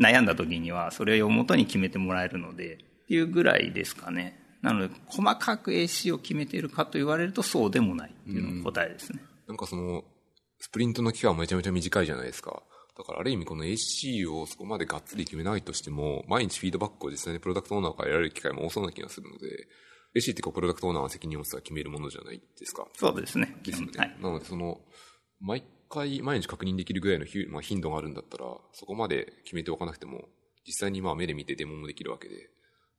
[0.00, 2.74] 悩んだ時にはそれを元に決めてもらえるので、
[3.04, 4.40] っていうぐらいですかね。
[4.62, 9.20] なので、細かく AC を決めているかと言われるとそうでもないっていうのが答えですね。
[9.46, 10.02] なんかその、
[10.58, 12.62] スプリントの期間めちゃめちゃ短いじゃないですか。
[12.98, 19.68] だからある意味この AC をそこまでがっつり決めないとしても、毎日フィードバックを実際にプロダクトオーナーから得られる機会も多そうな気がするので、
[20.16, 22.86] AC ってこうプロダクトオーナーは責任を持つ決めるものじゃないですか。
[22.94, 23.54] そうですね。
[23.62, 23.88] ですね。
[23.96, 24.80] はい、なのでその、
[25.40, 25.62] 毎
[25.96, 30.28] 回、毎日確認できるぐらいのまあ、頻度があるんだったら、そこまで決めておかなくても、
[30.66, 32.34] 実際にまあ目で見てデモもできるわけで、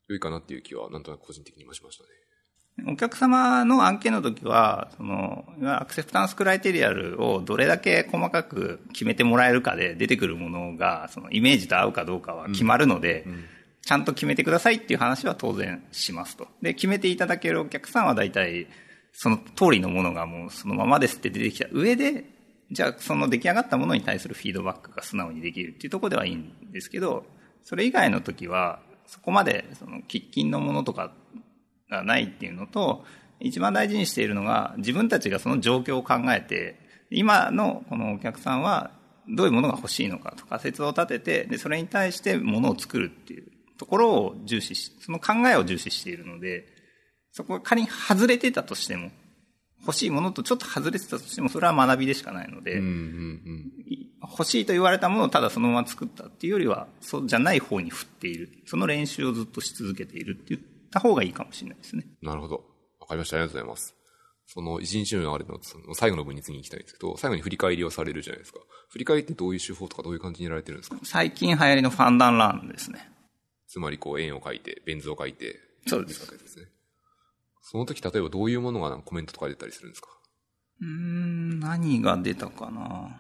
[0.10, 2.92] 良いかなっていう気は、なんとなく個人的にしましたね。
[2.92, 13.46] お客様の案件の時は、その、アクセプタンスクライテリアルをどれだけ細かく決めてもらえるかで出てくるものが、そのイメージと合うかどうかは決まるので、うんうん
[13.88, 16.50] ちゃんと決めてくださいっていう話は当然しますと。
[16.62, 18.68] で、決めていただけるお客さんは大体、
[19.14, 22.26] その通りのものがもうそのままですって出てきた上で、
[22.72, 27.26] じゃあその出来上がったものに対するフィードバックが素直にできるっていうとこではいいんですけど、
[27.64, 31.14] それ以外の時は、そこまでその喫緊のものとか
[31.90, 33.06] がないっていうのと、
[33.40, 38.92] 一番大事にしているのが自分たちがその状況を考えて、今のこのお客さんは
[39.30, 46.68] どういうものが欲しいのかと仮説を立てて、で、それに対してものを作るっていうところを重視し、その考えを重視しているので、
[47.32, 49.12] そこが仮に外れてたとしても、
[49.88, 52.82] 欲しいものとちょっと外れてたとしても、それは学びでしかないので、
[54.22, 58.50] 欲しいと言われたものをただそのまま作ったっていうよりは、そうじゃない方に振っている。
[58.66, 62.06] その練習をずっとし続けているって言った方がいいかもしれないですね。
[62.22, 62.66] なるほど。
[63.00, 63.38] わかりました。
[63.38, 63.96] ありがとうございます。
[64.46, 68.60] その一日の流れのその最後の分に次に行きたいんですけど、最後に振り返りをされるじゃないですか。
[68.90, 70.98] 振り返りってどういう手法とかどういう感じにやられてるんですか？
[71.04, 73.10] 最近流行りのファンダンランですね。
[73.68, 76.32] つまりこう円を書いて、ベン図を書いて、そうです。
[76.32, 76.66] ですね。
[77.70, 80.08] その時例えばどういうものがコメントとか出たりするんですか？
[80.82, 83.20] うん、何が出たかな？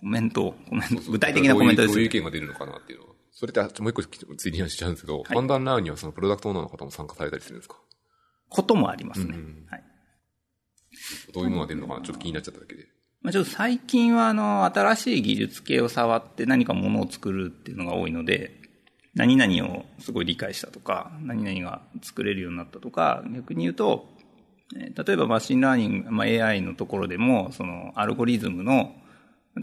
[0.00, 3.12] コメント、コメント、具体的なコメントですどういう意見が出るのかなっていうのは。
[3.30, 4.02] それってもう一個
[4.36, 7.76] ついに話しちゃうんですけど、はい、パンダンラウにはそのプロダクトオーナーの方も参加されたりするんですか？
[8.48, 9.36] こともありますね。
[9.36, 9.82] うん、はい。
[11.32, 12.04] どういうものが出るのかな？
[12.04, 12.86] ちょっと気になっちゃっただけで。
[13.22, 18.57] まあ、ちょっと最近はあの、新しい技術系を触って何かものを作るっていうのが多いので、
[19.18, 24.06] 何々をすごい理解したとか、何々が作れるようになったとか、逆に言うと、
[24.72, 28.94] 例えばマシンラーニング、まあ、AI のところでも、そのアルゴリズムの、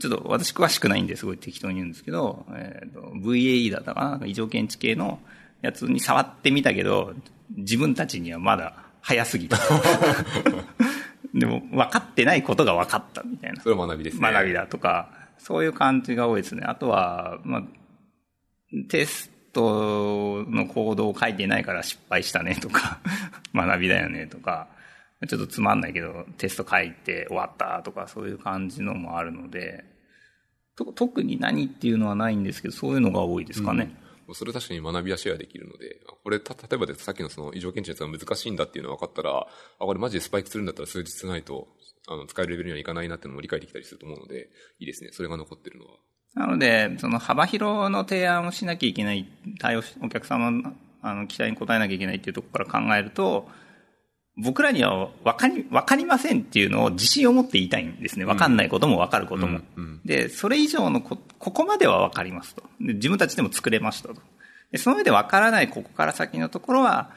[0.02, 4.28] ちょっと私詳しくないんですごい適当に言うんですけど、えーと、VAE だったかな？
[4.28, 5.20] 異常検知系の
[5.62, 7.14] やつに触ってみたけど、
[7.56, 9.58] 自分たちにはまだ早すぎた。
[11.34, 13.62] でも分かってないことが分かったみたいな。
[13.62, 14.32] それは学びですね。
[14.34, 16.64] 学びだとか、そういう感じが多いですね。
[16.66, 17.64] あとは、まあ、
[18.90, 23.00] テストのコードを書いてないから失敗したねとか、
[23.56, 24.68] 学びだよねとか、
[25.28, 29.86] ちょっとつまんないけどテスト書いて終わったとかそういう感じのもあるので、
[30.76, 33.96] 特に何っていうのはないんですけど、そういうのが多いですかね。
[34.28, 39.48] うん、それ確かに学びはシェアできるので、これ、た、例えばでさっきのその異常検知のやつが難しいんだっていうのが分かったら、あ、
[39.80, 41.70] これマジでスパイクするんだったら数日ないと、
[42.10, 45.12] あの、使えるレベルにはいかないなっていうのも理解できたりすると思うので、いいですね。
[45.14, 45.94] それが残ってるのは。
[46.36, 49.26] なので、その幅広の提案をしなきゃいけない、
[49.60, 53.48] 対応し、お客様のあの期待に応えなきゃいけないっていうところから考えると、
[54.38, 58.26] 僕らには分かり、分かりませんっていうのを自信を持って言いたいんですね。
[58.26, 59.60] 分かんないことも分かることも。
[59.78, 62.64] うんうん、で、それ以上のこ、ここまでは分かりますと。
[62.82, 64.16] で自分たちでも作れましたと。
[64.72, 67.12] でその上で分からないここから先のところは、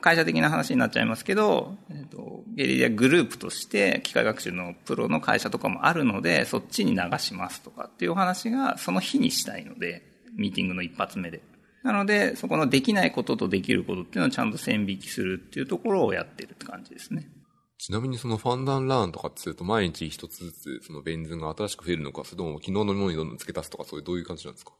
[0.00, 10.02] 会社的な話になっちゃいますけど、えっと、ゲリラグループとして機械学習のプロの会社とかもあるので、そっちに流しますとかっていうお話がその日にしたいので、
[10.36, 11.42] ミーティングの一発目で。
[11.82, 17.28] なので、そこのできないこととできることっていうのをちゃんと線引きするっていうところをやってるって感じですね。
[17.76, 24.72] ちなみにそのファンダンラーンとかってすると毎日一つずつそのベン図が新しく増えるのか、それとも昨日のものにどんどん付け足すとか、そういうどういう感じなんですか？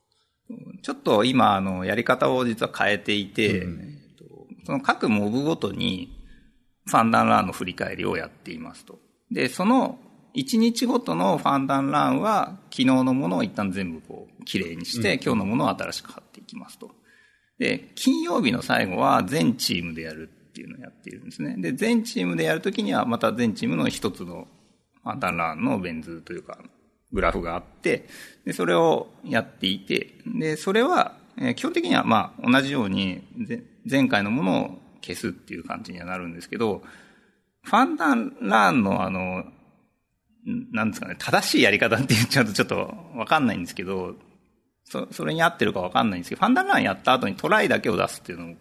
[0.82, 3.93] ちょっと今、あの、やり方を実は変えていて、うん、
[4.64, 6.20] その各モブごとに
[6.86, 8.98] ファンダンランの振り返りをやっていますと。
[9.30, 9.98] で、その
[10.34, 16.90] 1日ごとのファンダンランは昨日のものを一旦全部こう、綺麗にして、今日のものを新しく貼っていきますと。
[17.58, 21.56] で、金曜日の最後は全チームでやるっていうのをやっているんですね。
[21.58, 24.48] で、全チームでやるときにはまた全チームの一つの
[25.04, 26.58] ファンダンランのベン図というか、
[27.12, 28.08] グラフがあって、
[28.44, 33.22] で、それをやっていて、で、それは、えー、基本的にはまあ同じように、
[33.88, 36.82] 前回のものを消すっていう感じにはなるんですけど、
[37.62, 39.44] ファンダンランのあの、
[40.72, 44.14] なんですかね、正しいやり方って言っちゃうとちょっとわかんないんですけど、
[44.84, 48.54] そそれに合ってるかわかんないんですけど、ファンダンランやった後にトライだけを出すっていうのを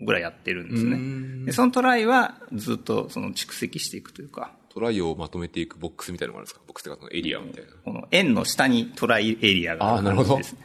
[0.00, 1.46] 僕らやってるんですね。
[1.46, 4.56] でそのトライはずっとその蓄積していくというか。
[4.72, 6.60] トライをまとめていくボックスみたいなのがあるんですか？
[6.64, 7.72] ボックスというかエリアみたいな。
[7.84, 10.60] この円の下にトライエリアがあるんですね。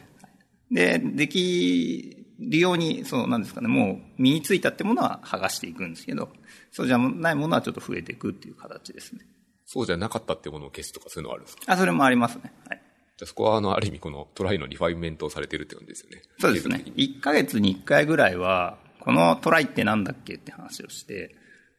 [0.70, 6.28] で、できるように、そう、なんですかね、もう身についたってものは剥がしていくんですけど、
[6.70, 9.22] そうじゃないものはちょっと増えていくっていう形ですね。
[9.64, 11.62] そうじゃなかったってものを消すとかそういうのはあるんですか？
[11.66, 12.52] あ、それもありますね。
[12.68, 12.82] はい。
[13.18, 16.22] じゃあそこは、あの、ある意味このトライのリファイメントをされてるって感じですよね。
[16.38, 16.84] そうですね。
[16.96, 21.34] 1ヶ月に1回ぐらいは、このトライってなんだっけって話をして、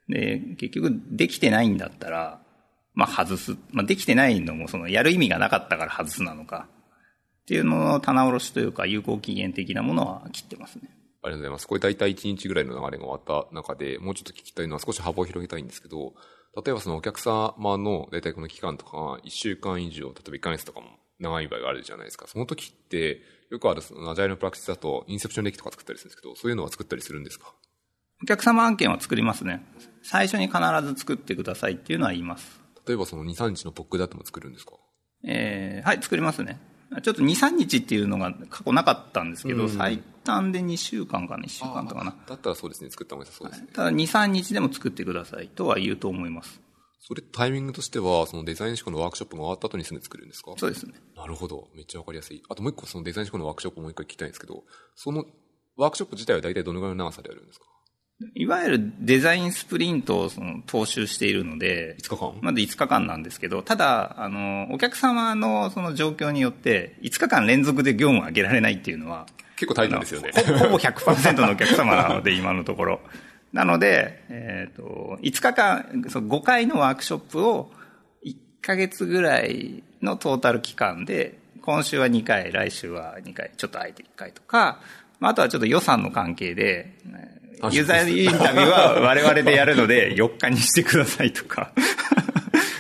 [0.10, 2.42] で、結局できてないんだったら、
[2.94, 3.56] まあ外す。
[3.72, 6.68] まあできてないのもそのやる意味がなかったから外すなのか。
[7.48, 10.90] っていうのの棚卸しというか有効期限的なものは切ってますね。
[11.24, 11.68] ありがとうございます。
[11.70, 16.14] これ大体1日ぐらいの流れが終わった中で、もうちょっと聞きたいのは少し幅を広げたいんですけど、
[16.58, 20.88] 例えばそのお客様の大体この期間とかが1週間以上、例えば1ヶ月とかも
[21.22, 22.28] 長い場合があるじゃないですか。
[22.28, 27.54] その時って、よくあるそのアジャイルのプラクティスだと、インセプション歴とか作ったりするんですけど、そういうのは作ったりするんですか？
[28.22, 29.64] お客様案件は作りますね。
[30.04, 32.60] 最初に必ず作ってくださいっていうのは言います。
[32.86, 34.74] 例えばその2、3日のポックだとも作るんですか？
[35.24, 36.60] えー、はい、作りますね。
[37.02, 42.16] ちょっと2、3日っていうのが過去なかったんですけど、うん、最短で2週間かな、1週間とかな。
[42.28, 43.68] だったらそうですね、作った方が良さそうですね。
[43.74, 46.62] ただ2、3日でも作ってくださいとは言うと思います。
[47.00, 50.94] それタイミングとしては、そのデザイン思考のワークショップが終わった後にすぐ作るんですかそうですね。
[51.16, 51.70] なるほど。
[51.74, 52.44] めっちゃわかりやすい。
[52.50, 54.64] あともう一個そのデザイン思考のワークショップもう一回聞きたいんですけど、
[54.96, 55.26] その
[55.78, 57.66] ワークショップ自体は大体どのぐらいの長さでやるんですか？
[58.34, 62.40] いわゆるデザインスプリントをその踏襲しているので、5日間？
[62.42, 70.32] まだ5日間なんですけど、ただ、あの、お客様のその状況によって、5日間連続で業務を上げられないっていうのは、結構大変ですよね。
[70.60, 73.02] ほぼ100%のお客様なので、今のところ。
[73.54, 77.72] なので、えっ、ー、と、5日間、そ5回のワークショップを
[78.68, 84.82] ヶ月ぐらいのトータル期間で、今週は2回、来週は2回、ちょっと空いて1回とか、
[85.22, 86.94] あとはちょっと予算の関係で、
[87.72, 91.72] ユーザーインタビューは我々でやるので 4日にしてくださいとか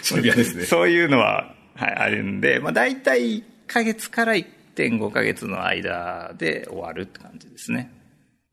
[0.01, 7.91] そういうのは、はい、あるんで、まあ大体1ヶ月から1.5ヶ月の間で終わるって感じですね。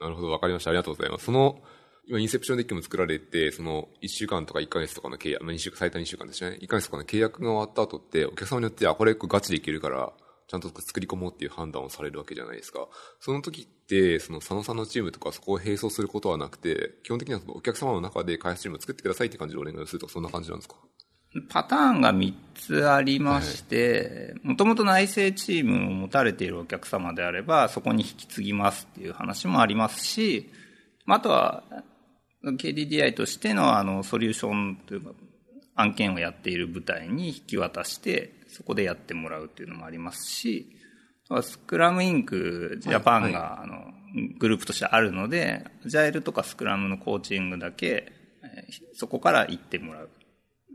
[0.01, 0.71] なるほど、わかりました。
[0.71, 1.27] ありがとうございます。
[1.27, 1.63] その、
[2.07, 6.59] 今、インセプションデッキも作られて、その、1週間とか1ヶ月とかの契約、まあ、2週間、最多2週間ですね。
[6.61, 10.13] 1ヶ月とかの契約が終わった後って、お客様によって、あ、これガチでいけるから、
[10.47, 12.87] ちゃんと作り込もうっていう判断をされるわけじゃないですか。
[13.21, 20.77] その時って、その佐野さんのチームとかそこを並走することはなくて、基本的にはそのお客様の中で開発チームを作ってくださいって感じでお願いをするとか、そんな感じなんですか？
[21.49, 30.53] パターンが3つありまして、もともと内製チームを持たれているお客様であれば、そこに引き継ぎますっていう話もありますし、
[31.07, 31.65] あとは、
[32.45, 35.11] KDDI としてのあのソリューションというか、
[35.75, 40.77] 案件をやっている部隊に引き渡して、そこでやってもらうっていうのもありますし、
[41.43, 43.93] スクラムインクジャパンが、あの
[44.39, 50.11] グループとしてあるので、アジャイルとかスクラムのコーチングだけ、えーそこから行ってもらう。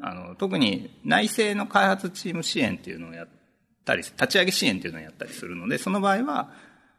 [0.02, 3.28] あの、特に内製の開発チーム支援っていうのをやっ
[3.86, 6.52] たり、立ち上げ支援っていうのをやったりするので、その場合は、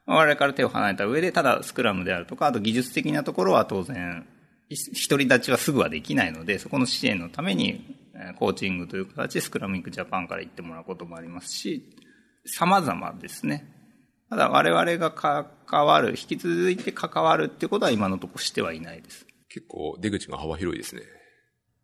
[0.06, 4.26] 我々から手を離れた上で、ただスクラムであるとか、あと技術的なところは当然、
[4.68, 4.76] い
[5.08, 7.99] 独り立ちはすぐはできないので、そこの支援のために、えー
[8.38, 11.84] コーチングという形でスクラムインクジャパンから行ってもらうこともありますし、
[12.46, 13.66] 様々ですね。
[14.28, 19.26] ただ我々が関わる、引き続いて関わるっていうことは今のところしてはいないです。
[19.48, 21.02] 結構出口が幅広いですね。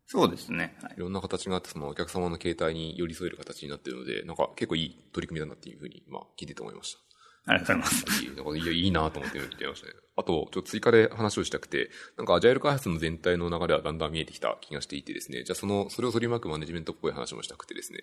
[0.05, 0.73] そうですね。
[0.81, 6.99] はいいろんな形があって、そのお客様の携帯に寄り添える形になっているので、なんか結構いい取り組みだなっていうふうに、まあ、聞いてて思いました。
[7.47, 8.23] ありがとうございます。
[8.23, 9.93] いいなんかいやいいなと思って見てましたね。
[10.17, 17.99] あと、ちょっと追加で話をしたくて、なんかアジャイル開発の全体の流れはだんだん見えてきた気がしていてですね、じゃあその、それを取り巻くマネジメントっぽい話もしたくてですね、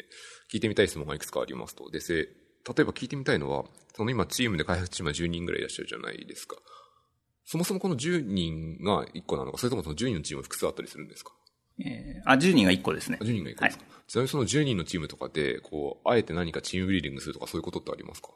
[0.51, 1.91] 聞いてみたい質問がいくつかありますと。
[1.91, 2.29] で、せ例
[2.81, 3.65] えば聞いてみたいのは、
[3.95, 6.57] その今チームで開発チームは10人ぐらいいらっしゃるじゃないですか。
[7.45, 11.33] そもそもこの10人が1個なのか、それともその10人のチームが複数あったりするんですか？
[11.85, 13.25] えーあ、10人が1個ですねあ。
[13.25, 18.29] 10人が1個ですか、ちなみにその10人のチームとかで、こう、あえて何かチームビルディングするとかそういうことってありますか？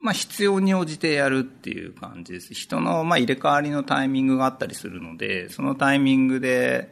[0.00, 2.54] まあ必要に応じてやるっていう感じです。
[2.54, 6.90] 人のまあ入れ替わりのタイミングがあったりするので、そのタイミングで、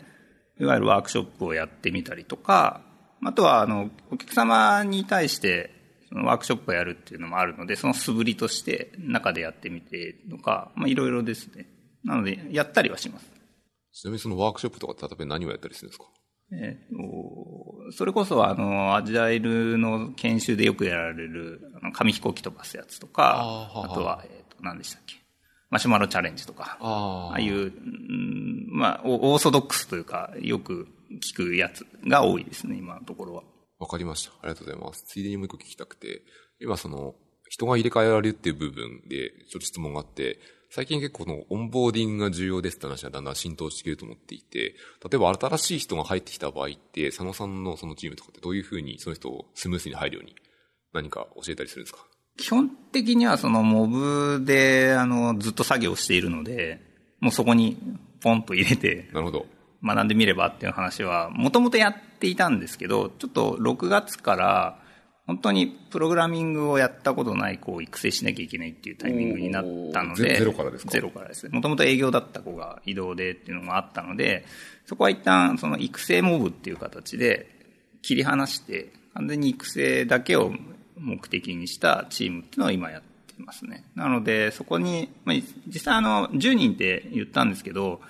[0.61, 2.83] いわゆるワークショップをやってみたりとか、
[3.25, 5.71] あとはあの、お客様に対して、
[6.09, 11.67] そのワークショップをやるっていうのもあるので、その素振りとして中でやってみてとか、まあいろいろですね。
[12.05, 13.27] なので、やったりはします。
[13.93, 16.05] ちなみにそのワークショップとか例えば何をやったりするんですか？
[16.53, 25.16] えっと、それこそあの、アジャイルの研修でよくやられる、あの紙飛行機飛ばすやつとか、あとは、えっ、と、何でしたっけ？
[25.70, 30.88] マシュマロチャレンジとか、あああいう、うんまあ、オオーソドックスというか、よく
[31.22, 33.42] 聞くやつが多いですね、今のところは。
[33.78, 34.32] わかりました。
[34.40, 35.05] ありがとうございます。
[35.07, 36.22] ついでにもう一個聞きたくて、
[36.61, 37.14] 今その、
[37.51, 40.38] 人が入れ替えられるっていう部分で、ちょっと質問があって、
[40.71, 50.37] 最近結構このオンボーディングが重要ですって話がだんだん浸透してきてると思っていて、例えば新しい人が入ってきた場合って、佐野さんのそのチームとかってどういうふうにその人をスムースに入るように
[50.93, 52.05] 何か教えたりするんですか？
[52.37, 56.81] 基本的にはそのモブで、あの、ずっと作業しているので、
[57.19, 57.77] もうそこに
[58.21, 59.47] ポンと入れて、なるほど。
[59.83, 64.81] 学んでみればっていう話は、もともとやっていたんですけど、ちょっと6月から、
[65.29, 70.91] 本当にプログラミングをやったことない子を育成しなきゃいけないっていうタイミングになったので、ゼゼロからですか？
[70.91, 71.51] ゼロからですね。
[71.53, 74.47] もともと営業だった子が移動でっていうのもあったので、
[74.87, 77.47] そこは一旦その育成モブっていう形で
[78.01, 80.51] 切り離して、完全に育成だけを
[80.97, 83.85] 目的にしたチームっていうのを今やってますね。
[83.95, 88.01] なので、そこに、まあ、実際あの、10人って言ったんですけど、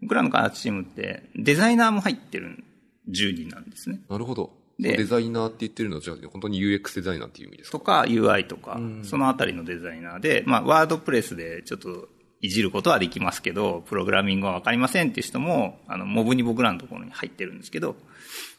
[0.00, 2.62] 僕らの開発チームってデザイナーも入ってる
[3.08, 4.00] 10人なんですね。
[4.08, 4.59] なるほど。
[4.80, 4.96] で。
[4.96, 7.78] デザイナーって言ってるのは、じゃあ本当に UX デザイナーっていう意味ですか？
[7.78, 12.08] とか UI とか、そのあたりのデザイナーで、まあ、ワードプレスでちょっと
[12.40, 17.96] いじることはできますけど、プログラミングはわかりませんっていう人も、あの、モブに僕らのところに入ってるんですけど、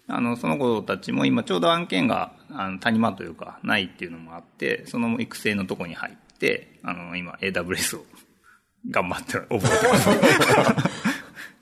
[0.07, 8.05] あの、その子たちも今ちょうど案件が、あの、谷間というか、ないっていうのもあって、その育成のところに入って、あの、今 AWS を
[8.89, 10.09] 頑張って覚えてます。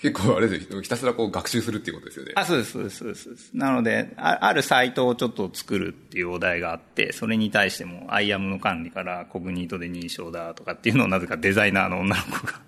[0.01, 2.31] 結構あれですよひたすらこう学習するっていうことですよね。
[2.35, 3.51] あ、そうです、そうです、そうです。
[3.53, 12.61] なので、ああるサイトをちょっと作るっていうお題があって、それに対しても、アイアムの管理からコグニートで認証だとかっていうのをなぜかデザイナーの女の子が、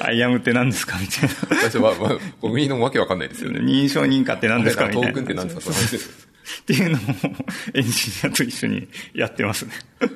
[0.06, 3.60] IAM って何ですかみたい最初は、まあ、僕にのわけわかんないですよな。
[3.60, 3.64] ね。
[3.64, 5.06] 認証認可って何ですかみたいな。
[5.06, 6.31] トークンって何ですかその話です
[6.62, 7.00] っていうのを
[7.74, 7.90] エンジ
[8.24, 9.72] ニアと一緒にやってますね。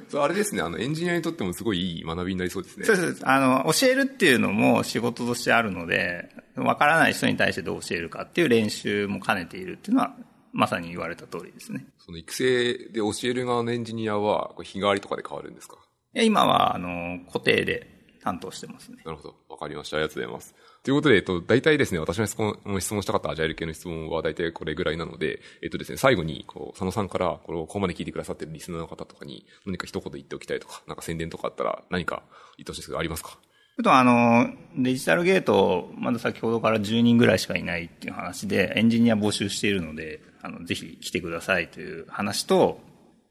[0.09, 2.87] そうあれですね、あの、エンジニアにとってもすごいいい学びになりそうですね。
[2.87, 3.29] そうです。
[3.29, 10.17] あの、教えるっていうのも仕事としてあるので、わからない人に対してどう教えるかっていう練習も兼ねているっていうのは、
[10.53, 11.87] まさに言われた通りですね。
[11.99, 15.77] その育成で教える側のエンジニアは、これ日替わりとかで変わるんですか？
[16.15, 17.96] いや今は、あの、固定で
[18.27, 18.99] 担当してますね。
[19.05, 19.37] なるほど。
[19.49, 19.99] わかりました。
[19.99, 20.53] ありがとうございます。
[20.83, 32.25] ということで、えっと、大体ですね、私の質問質問したかったアジャイル系の質問は大体これぐらいなので、えっとですね、最後に、こう、佐野さんから、これをここまで聞いてくださってるリスナーの方とかに、何か一言言っておきたいとか、なんか宣伝とかあったら、何か
[32.59, 33.31] 言ってほしいですけど、ありますか？
[33.31, 42.81] ちょっとあの、デジタルゲート、まだ先ほどから10人ぐらいしかいないっていう話で、エンジニア募集しているので、あの、ぜひ来てくださいという話と、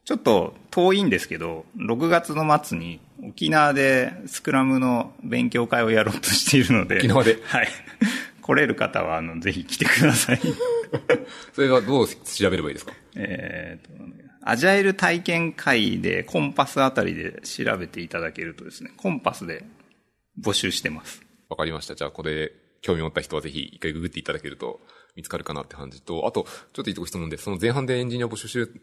[0.06, 7.40] ちょっと遠いんですけど、6月の末に沖縄でスクラムの勉強会をやろうとしているので、沖縄で？
[7.44, 7.68] はい。
[8.42, 10.40] 来れる方は、あの、ぜひ来てください。
[11.54, 12.94] それはどう調べればいいですか？
[13.16, 14.06] えっけな
[14.48, 19.66] アジャイル体験会でコンパスあたりで調べていただけるとですね、コンパスで
[20.40, 21.24] 募集してます。
[21.50, 21.96] わかりました。
[21.96, 22.52] じゃあ、これ、
[22.84, 24.82] 興味を持った人はぜひ一回ググっていただけると
[25.16, 28.82] 見つかるかなって感じと、あと、ちょっといいとこ質問で、その前半でエンジニアを募集してる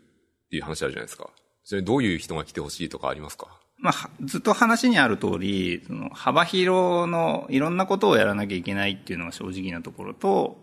[0.53, 1.31] っていう話あるじゃないですか。
[1.65, 3.47] それどういう人が来てほしいとかありますか？
[3.79, 10.59] まあ、ずっと話にある通り、その幅広のいろんなことをやらなきゃいけないっていうのが正直なところと、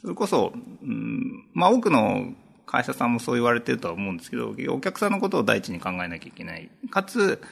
[0.00, 2.32] それこそ、うん、まあ多くの
[2.64, 6.70] 会社さんもそう言われてるとは思うんですけど、お客さんのことを第一に考えなきゃいけない。
[6.90, 7.42] かつ、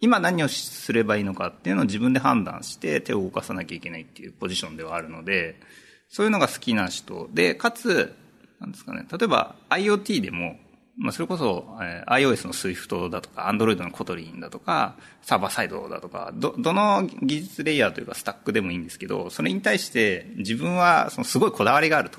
[0.00, 5.60] 今何をすればいいのかっていうのを自分で判断して手を動かさなきゃいけないっていうポジションではあるので、
[6.08, 8.14] そういうのが好きな人で、かつ、
[8.58, 10.56] なんですかね、例えば IoT でも、
[10.98, 22.18] まあ、それこそ、えー、iOS の Swift だとか、Android の Kotlin だとか、サーバーサイドだとか、ど、どの技術レイヤーというかスタックでもいいんですけど、それに対して自分はそのすごいこだわりがあると。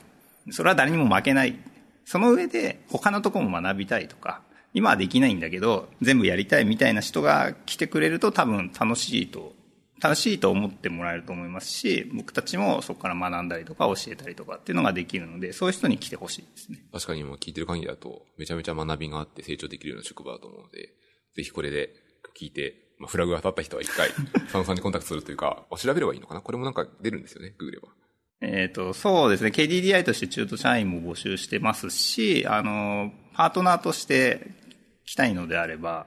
[0.51, 1.57] それは誰にも負けない。
[2.05, 4.41] その上で他のとこも学びたいとか、
[4.73, 9.53] 今はできないんだけど、全部やりたいみたいな人が来てくれると多分楽しいと
[10.01, 16.79] 楽しいと思ってもらえると思いますし、僕たちもそこから学んだりとか教えたりとかっていうのができるので、そういう人に来てほしいですね。
[16.93, 20.89] 確かに今聞いてる限りだと、めちゃめちゃ学びがあって成長できるような職場だと思うので、
[21.35, 21.89] ぜひこれで
[22.39, 26.41] 聞いて、まあ、フラグが当たった人は一回、佐野さんにコンタクトするというか、調べればいいのかな？
[26.41, 27.89] これもなんか出るんですよね、ググれば。
[28.41, 29.49] えっ、ー、と、そうですね。
[29.49, 34.51] KDDI として中途社員も募集してますし、あの、パートナーとして
[35.05, 36.05] 来たいのであれば、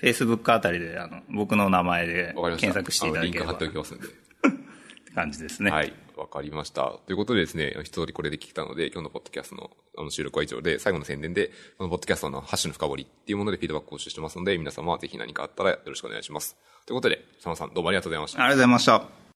[0.00, 3.44] Facebook あたりで、あの、僕の名前で検索していただければ。
[3.44, 4.06] リンク貼っておきますんで。
[4.06, 4.10] っ
[5.06, 5.70] て感じですね。
[5.70, 5.92] はい。
[6.16, 6.98] わかりました。
[7.06, 16.56] ということでですね、一通りこれで聞けたので、今日のポッドキャストのあの収録は以上で、最後の宣伝で、このポッドキャストのハッシュの深掘りっていうものでフィードバックを募集してますので、皆様はぜひ何かあったらよろしくお願いします。
[16.86, 18.42] ということで、佐野さんどうもありがとうございました。
[18.42, 19.18] ありがとうございました。